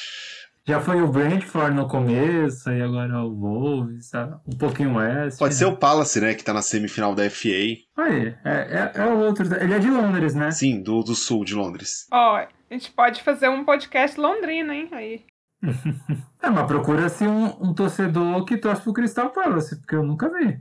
[0.65, 4.41] Já foi o Brentford no começo, e agora o Wolves, tá?
[4.47, 5.39] um pouquinho West.
[5.39, 5.59] Pode né?
[5.59, 7.49] ser o Palace, né, que tá na semifinal da FA.
[7.97, 9.45] Aí, é, é, é o outro.
[9.61, 10.53] Ele é de Londres, né?
[10.53, 12.07] Sim, do, do sul de Londres.
[12.13, 14.89] Ó, oh, a gente pode fazer um podcast londrino, hein?
[14.93, 15.25] Aí.
[16.41, 20.61] é, mas procura-se um, um torcedor que torce pro Crystal Palace, porque eu nunca vi.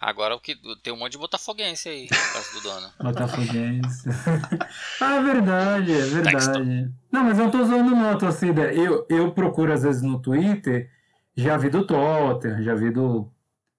[0.00, 2.90] Agora o que tem um monte de botafoguense aí, por do dono.
[2.98, 4.08] Botafoguense.
[4.98, 6.90] ah, é verdade, é verdade.
[7.12, 8.72] Não, mas eu não tô zoando não, torcida.
[8.72, 10.90] Eu, eu procuro às vezes no Twitter,
[11.36, 13.30] já vi do Tottenham, já vi do,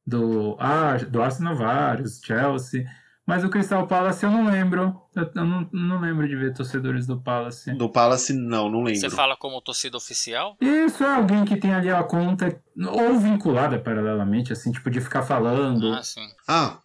[0.05, 2.85] do, ah, do Arsenal vários, Chelsea.
[3.31, 4.93] Mas o Crystal Palace eu não lembro.
[5.15, 7.73] Eu, não, não lembro de ver torcedores do Palace.
[7.75, 8.99] Do Palace, não, não lembro.
[8.99, 10.57] Você fala como torcida oficial?
[10.59, 15.23] Isso, é alguém que tem ali a conta, ou vinculada paralelamente, assim, tipo, de ficar
[15.23, 15.93] falando.
[15.93, 16.27] Ah, sim.
[16.45, 16.79] Ah,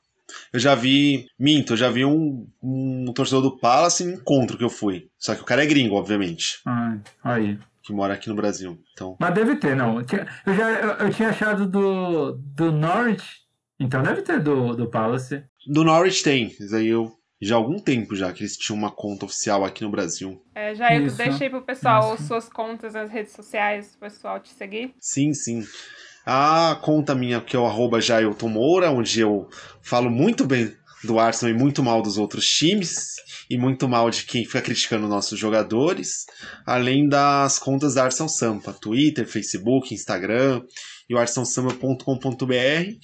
[0.52, 1.26] eu já vi.
[1.36, 5.08] Minto, eu já vi um, um torcedor do Palace em encontro que eu fui.
[5.18, 6.60] Só que o cara é gringo, obviamente.
[6.64, 7.58] Ah, aí.
[7.82, 8.78] Que mora aqui no Brasil.
[8.92, 9.16] Então...
[9.18, 9.98] Mas deve ter, não.
[9.98, 13.44] Eu, já, eu, eu tinha achado do, do Norwich.
[13.80, 15.42] Então deve ter do, do Palace.
[15.66, 18.90] Do Norwich tem, mas aí eu já há algum tempo já que eles tinham uma
[18.90, 20.42] conta oficial aqui no Brasil.
[20.54, 22.28] É, já eu deixei pro pessoal Isso.
[22.28, 24.94] suas contas nas redes sociais, o pessoal te seguir.
[24.98, 25.64] Sim, sim.
[26.24, 29.48] A conta minha, que é o arroba Jailton Moura, onde eu
[29.82, 33.14] falo muito bem do Arsenal e muito mal dos outros times,
[33.48, 36.26] e muito mal de quem fica criticando nossos jogadores,
[36.64, 40.62] além das contas da Arsenal Sampa, Twitter, Facebook, Instagram
[41.08, 42.98] e o arsenalsamba.com.br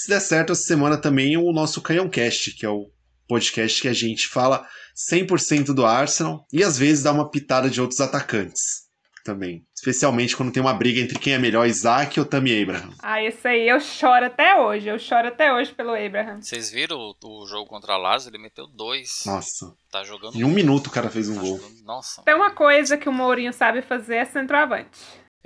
[0.00, 2.90] se der certo, essa semana também o nosso Canhãocast, que é o
[3.28, 4.66] podcast que a gente fala
[5.10, 8.86] 100% do Arsenal e às vezes dá uma pitada de outros atacantes.
[9.24, 9.64] também.
[9.74, 12.90] Especialmente quando tem uma briga entre quem é melhor, Isaac ou Tammy Abraham.
[13.02, 14.86] Ah, esse aí eu choro até hoje.
[14.86, 16.40] Eu choro até hoje pelo Abraham.
[16.40, 18.30] Vocês viram o, o jogo contra a Lazio?
[18.30, 19.22] Ele meteu dois.
[19.26, 19.74] Nossa.
[19.90, 20.36] Tá jogando.
[20.36, 21.58] Em um minuto o cara fez um tá gol.
[21.58, 22.22] jogando- Nossa.
[22.22, 24.90] Tem uma coisa que o Mourinho sabe fazer é centroavante.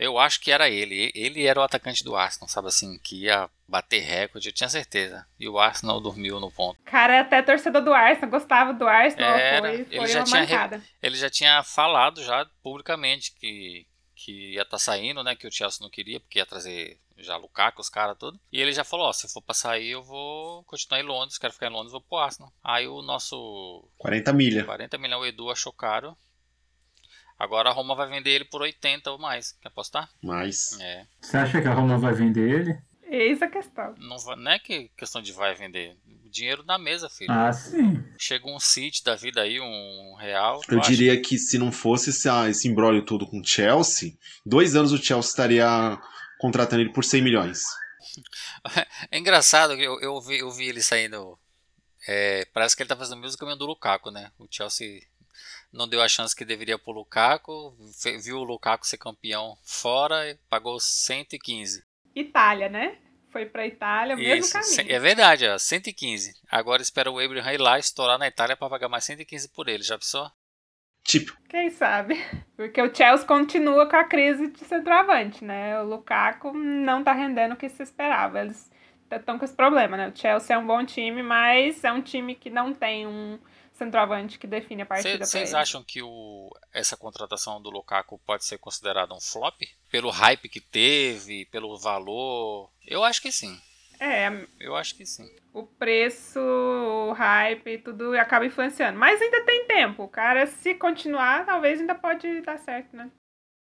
[0.00, 1.12] Eu acho que era ele.
[1.14, 5.26] Ele era o atacante do Arsenal, sabe assim, que ia bater recorde, eu tinha certeza.
[5.38, 6.80] E o Arsenal dormiu no ponto.
[6.80, 9.36] O cara é até torcedor do Arsenal, gostava do Arsenal.
[9.36, 10.82] Era, foi ele foi já uma tinha re-.
[11.02, 13.86] Ele já tinha falado já publicamente que,
[14.16, 15.36] que ia estar saindo, né?
[15.36, 18.40] Que o Chelsea não queria, porque ia trazer já Lukaku, os caras tudo.
[18.50, 21.52] E ele já falou, ó, se for pra sair, eu vou continuar em Londres, quero
[21.52, 22.50] ficar em Londres, vou pro Arsenal.
[22.64, 24.64] Aí o nosso 40 milha.
[24.64, 26.16] 40 milhões o Edu achou caro.
[27.40, 29.52] Agora a Roma vai vender ele por 80 ou mais.
[29.62, 30.10] Quer apostar?
[30.22, 30.78] Mas.
[30.78, 31.06] É.
[31.18, 32.78] Você acha que a Roma vai vender ele?
[33.04, 33.94] Eis a questão.
[33.96, 35.96] Não, não é que questão de vai vender.
[36.30, 37.32] Dinheiro na mesa, filho.
[37.32, 38.04] Ah, sim.
[38.18, 40.60] Chega um City da vida aí, um real.
[40.68, 44.12] Eu diria que se não fosse esse, ah, esse imbróglio todo com o Chelsea,
[44.44, 45.98] dois anos o Chelsea estaria
[46.38, 47.62] contratando ele por 100 milhões.
[49.10, 51.38] É engraçado, eu, eu, vi, eu vi ele saindo.
[52.08, 54.30] é, parece que ele tá fazendo o mesmo caminho do Lukaku, né?
[54.38, 55.02] O Chelsea
[55.72, 60.28] não deu a chance que deveria pro Lukaku, fe- viu o Lukaku ser campeão fora
[60.30, 61.84] e pagou 115.
[62.14, 62.98] Itália, né?
[63.30, 64.92] Foi pra Itália, o mesmo Isso, caminho.
[64.92, 66.34] é verdade, ó, 115.
[66.48, 69.82] Agora espera o Abraham ir lá estourar na Itália para pagar mais 115 por ele,
[69.82, 70.30] já pensou?
[71.04, 72.14] Tipo, Quem sabe?
[72.56, 75.80] Porque o Chelsea continua com a crise de centroavante, né?
[75.80, 78.40] O Lukaku não tá rendendo o que se esperava.
[78.40, 78.70] Eles
[79.10, 80.08] estão com esse problema, né?
[80.08, 83.38] O Chelsea é um bom time, mas é um time que não tem um
[83.80, 88.58] centroavante que define a partida Vocês acham que o, essa contratação do Lukaku pode ser
[88.58, 89.62] considerada um flop?
[89.90, 92.70] Pelo hype que teve, pelo valor?
[92.86, 93.58] Eu acho que sim.
[93.98, 94.28] É,
[94.58, 95.28] Eu acho que sim.
[95.52, 98.98] o preço, o hype, tudo acaba influenciando.
[98.98, 100.04] Mas ainda tem tempo.
[100.04, 103.10] O cara, se continuar, talvez ainda pode dar certo, né?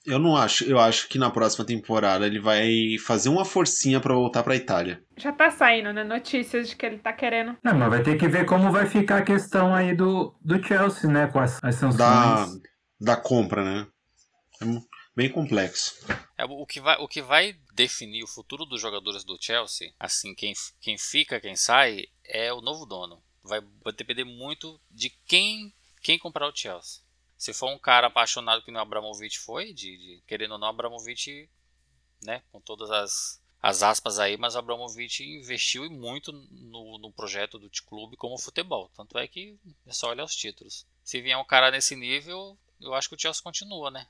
[0.10, 0.64] Eu não acho.
[0.66, 5.01] Eu acho que na próxima temporada ele vai fazer uma forcinha pra voltar pra Itália.
[5.16, 6.03] Já tá saindo, né?
[6.03, 7.57] Notícias de que ele tá querendo.
[7.64, 11.10] Não, mas vai ter que ver como vai ficar a questão aí do, do Chelsea,
[11.10, 11.28] né?
[11.28, 11.97] Com as, as sanções.
[11.97, 12.47] Da,
[12.99, 13.88] da compra, né?
[14.62, 14.66] É
[15.16, 16.05] bem complexo.
[16.38, 20.34] É, o, que vai, o que vai definir o futuro dos jogadores do Chelsea, assim,
[20.34, 23.22] quem, quem fica, quem sai, é o novo dono.
[23.43, 27.01] Vai, vai depender muito de quem, quem comprar o Chelsea.
[27.39, 31.49] Se for um cara apaixonado que o Abramovich foi, de, de querendo ou não, Abramovich,
[32.21, 37.57] né, com todas as, as aspas aí, mas Abramovich investiu e muito no, no projeto
[37.57, 38.91] do clube como futebol.
[38.93, 40.85] Tanto é que é só olhar os títulos.
[41.01, 44.05] Se vier um cara nesse nível, eu acho que o Chelsea continua, né?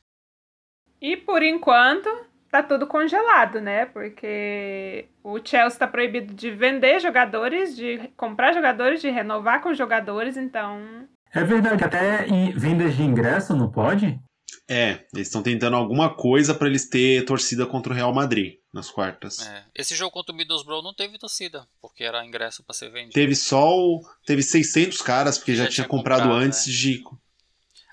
[0.99, 2.09] E por enquanto,
[2.49, 3.85] tá tudo congelado, né?
[3.85, 10.35] Porque o Chelsea tá proibido de vender jogadores, de comprar jogadores, de renovar com jogadores,
[10.35, 11.07] então.
[11.33, 14.19] É verdade, até em vendas de ingresso não pode?
[14.67, 18.89] É, eles estão tentando alguma coisa pra eles ter torcida contra o Real Madrid nas
[18.89, 19.39] quartas.
[19.39, 23.13] É, Esse jogo contra o Middlesbrough não teve torcida, porque era ingresso para ser vendido.
[23.13, 26.71] Teve só o, teve 600 caras porque já, Já tinha tinha comprado, comprado, antes é.
[26.71, 27.03] de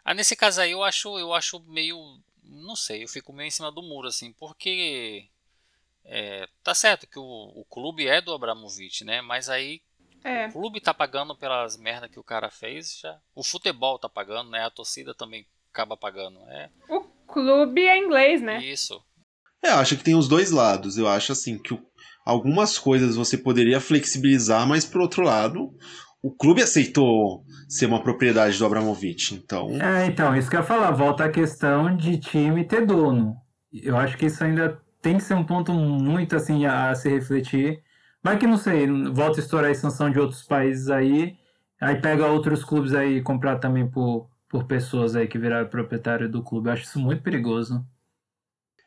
[0.05, 1.99] Ah, nesse caso aí eu acho, eu acho meio,
[2.45, 5.27] não sei, eu fico meio em cima do muro assim, porque
[6.05, 9.21] é, tá certo que o, o clube é do Abramovich, né?
[9.23, 9.81] Mas aí
[10.27, 10.49] É.
[10.49, 13.17] o clube tá pagando pelas merda que o cara fez, já.
[13.35, 14.65] O futebol tá pagando, né?
[14.65, 18.59] A torcida também acaba pagando, é O clube é inglês, né?
[18.65, 19.01] isso.
[19.63, 20.97] É, eu acho que tem os dois lados.
[20.97, 21.79] Eu acho assim que
[22.25, 25.71] algumas coisas você poderia flexibilizar, mas por outro lado,
[26.23, 29.35] o clube aceitou ser uma propriedade do Abramovich.
[29.35, 33.35] Então, É, então, isso que eu ia falar, volta a questão de time ter dono.
[33.73, 37.83] Eu acho que isso ainda tem que ser um ponto muito assim a se refletir.
[38.27, 41.39] Vai que não sei, volta a estourar a sanção de outros países aí,
[41.81, 46.29] aí pega outros clubes aí e comprar também por, por pessoas aí que viraram proprietário
[46.29, 46.69] do clube.
[46.69, 47.87] Eu acho isso muito perigoso.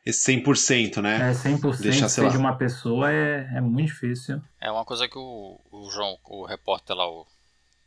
[0.04, 1.30] esse 100%, né?
[1.30, 4.42] É 100% Deixa, sei de uma pessoa é, é muito difícil.
[4.60, 7.26] É uma coisa que o, o João, o repórter lá, o,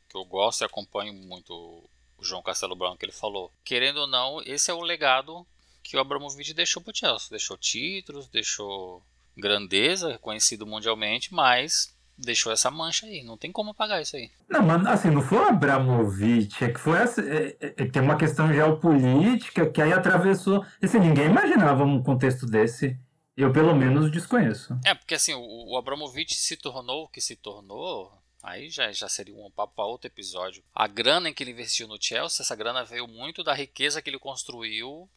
[0.09, 3.51] que eu gosto e acompanho muito o João Castelo Branco, ele falou.
[3.63, 5.45] Querendo ou não, esse é o legado
[5.83, 7.27] que o Abramovich deixou pro Chelsea.
[7.29, 9.03] Deixou títulos, deixou
[9.37, 13.23] grandeza, reconhecido mundialmente, mas deixou essa mancha aí.
[13.23, 14.29] Não tem como apagar isso aí.
[14.47, 18.01] Não, mas assim, não foi o Abramovich, é que foi essa, é, é- é- tem
[18.01, 20.65] uma questão geopolítica que aí atravessou.
[20.81, 22.97] Assim, ninguém imaginava um contexto desse.
[23.35, 24.77] Eu, pelo menos, desconheço.
[24.85, 28.11] É, porque assim, o, o Abramovich se tornou o que se tornou.
[28.43, 30.61] Aí já, já seria um papo para outro episódio.
[30.75, 34.09] A grana em que ele investiu no Chelsea, essa grana veio muito da riqueza que
[34.09, 35.09] ele construiu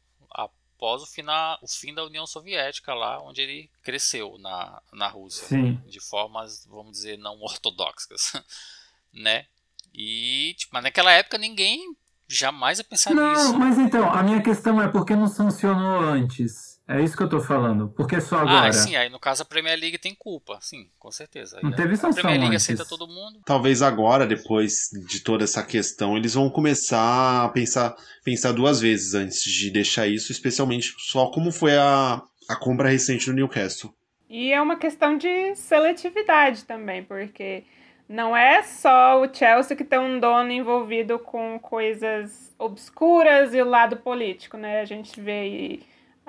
[0.77, 5.47] após o, fina, o fim da União Soviética, lá onde ele cresceu na, na Rússia.
[5.47, 5.81] Sim.
[5.87, 8.33] De formas, vamos dizer, não ortodoxas.
[9.13, 9.47] né?
[9.93, 11.97] E, tipo, mas naquela época ninguém
[12.29, 13.53] jamais ia pensar não, nisso.
[13.53, 16.76] Não, mas então, a minha questão é por que não sancionou antes?
[16.89, 17.89] É isso que eu tô falando.
[17.89, 18.69] Por que só agora?
[18.69, 21.57] Ah, sim, aí no caso a Premier League tem culpa, sim, com certeza.
[21.57, 22.65] Aí não teve sanção A Premier League antes.
[22.65, 23.41] aceita todo mundo.
[23.45, 29.15] Talvez agora, depois de toda essa questão, eles vão começar a pensar, pensar duas vezes
[29.15, 33.93] antes de deixar isso, especialmente só como foi a, a compra recente do Newcastle.
[34.31, 37.65] E é uma questão de seletividade também, porque
[38.09, 43.69] não é só o Chelsea que tem um dono envolvido com coisas obscuras e o
[43.69, 44.81] lado político, né?
[44.81, 45.83] A gente vê aí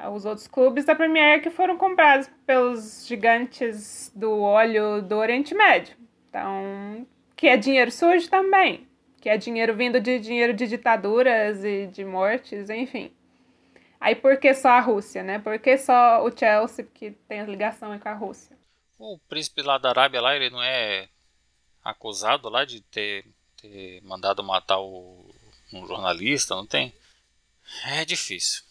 [0.06, 5.95] os outros clubes da Premier que foram comprados pelos gigantes do óleo do Oriente Médio.
[6.30, 8.88] Então, que é dinheiro sujo também,
[9.20, 13.12] que é dinheiro vindo de dinheiro de ditaduras e de mortes, enfim.
[14.00, 15.39] Aí por que só a Rússia, né?
[15.39, 18.56] Por que só o Chelsea que tem a ligação com a Rússia?
[19.00, 21.10] O príncipe lá da Arábia lá, ele não é
[21.84, 23.26] acusado lá de ter,
[23.60, 25.26] ter mandado matar o,
[25.74, 26.93] um jornalista, não tem?
[27.86, 28.66] É difícil.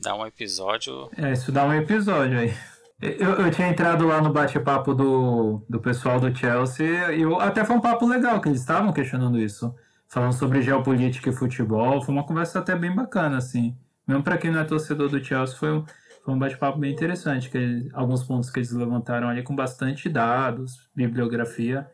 [0.00, 1.10] Dá um episódio.
[1.16, 2.54] É, isso dá um episódio aí.
[3.00, 7.64] Eu, eu tinha entrado lá no bate-papo do, do pessoal do Chelsea e eu, até
[7.64, 9.74] foi um papo legal que eles estavam questionando isso.
[10.08, 12.00] Falando sobre geopolítica e futebol.
[12.00, 13.76] Foi uma conversa até bem bacana, assim.
[14.06, 15.84] Mesmo para quem não é torcedor do Chelsea, foi um,
[16.24, 17.50] foi um bate-papo bem interessante.
[17.50, 21.90] Que eles, alguns pontos que eles levantaram ali com bastante dados, bibliografia.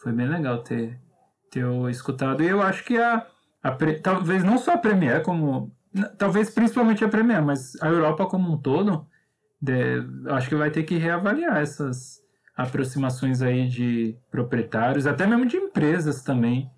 [0.00, 0.98] Foi bem legal ter,
[1.50, 2.42] ter escutado.
[2.42, 3.26] E eu acho que a,
[3.62, 5.75] a talvez não só a Premier, como
[6.18, 9.06] talvez principalmente a Premier, mas a Europa como um todo,
[9.60, 12.20] de, acho que vai ter que reavaliar essas
[12.56, 16.70] aproximações aí de proprietários, até mesmo de empresas também,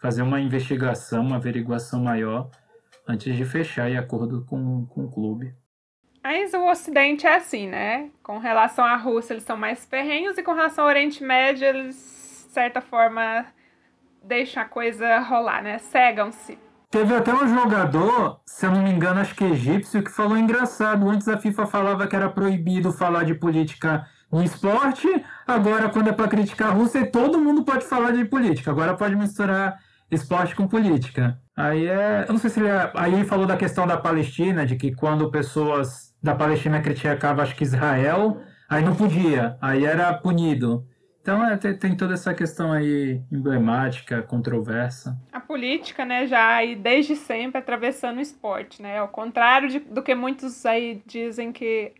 [0.00, 2.50] fazer uma investigação, uma averiguação maior
[3.06, 5.54] antes de fechar em acordo com, com o clube.
[6.22, 8.10] Mas o Ocidente é assim, né?
[8.22, 12.44] Com relação à Rússia, eles são mais ferrenhos, e com relação ao Oriente Médio, eles,
[12.46, 13.46] de certa forma,
[14.22, 15.78] deixam a coisa rolar, né?
[15.78, 16.58] Cegam-se.
[16.92, 21.08] Teve até um jogador, se eu não me engano, acho que egípcio, que falou engraçado.
[21.08, 25.08] Antes a FIFA falava que era proibido falar de política no esporte,
[25.46, 28.70] agora quando é para criticar a Rússia, todo mundo pode falar de política.
[28.70, 29.78] Agora pode misturar
[30.10, 31.38] esporte com política.
[31.56, 32.26] Aí é.
[32.28, 32.68] Eu não sei se ele.
[32.68, 37.42] É, aí ele falou da questão da Palestina, de que quando pessoas da Palestina criticavam,
[37.42, 40.86] acho que Israel, aí não podia, aí era punido.
[41.22, 45.16] Então é, tem, tem, toda essa questão aí emblemática, controversa.
[45.32, 48.98] A política, né, já aí desde sempre atravessando o esporte, né?
[48.98, 51.92] Ao contrário de, do que muitos aí dizem que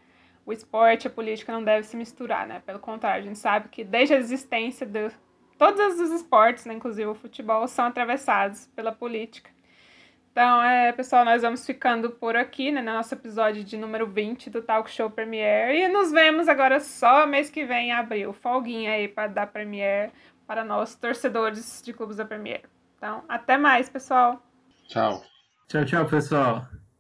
[0.45, 2.61] o esporte e a política não devem se misturar, né?
[2.67, 5.09] Pelo contrário, a gente sabe que desde a existência de
[5.57, 9.52] todos os esportes, né, inclusive o futebol, são atravessados pela política.
[10.33, 14.49] Então, é, pessoal, nós vamos ficando por aqui, né, no nosso episódio de número 20
[14.49, 15.83] do Talk Show Premiere.
[15.83, 18.33] E nos vemos agora só mês que vem, em abril.
[18.33, 20.11] Folguinha aí para dar Premiere
[20.47, 22.65] para nós, torcedores de clubes da Premiere.
[22.97, 24.43] Então, até mais, pessoal.
[24.89, 25.23] Tchau.
[25.69, 26.67] Tchau, tchau, pessoal.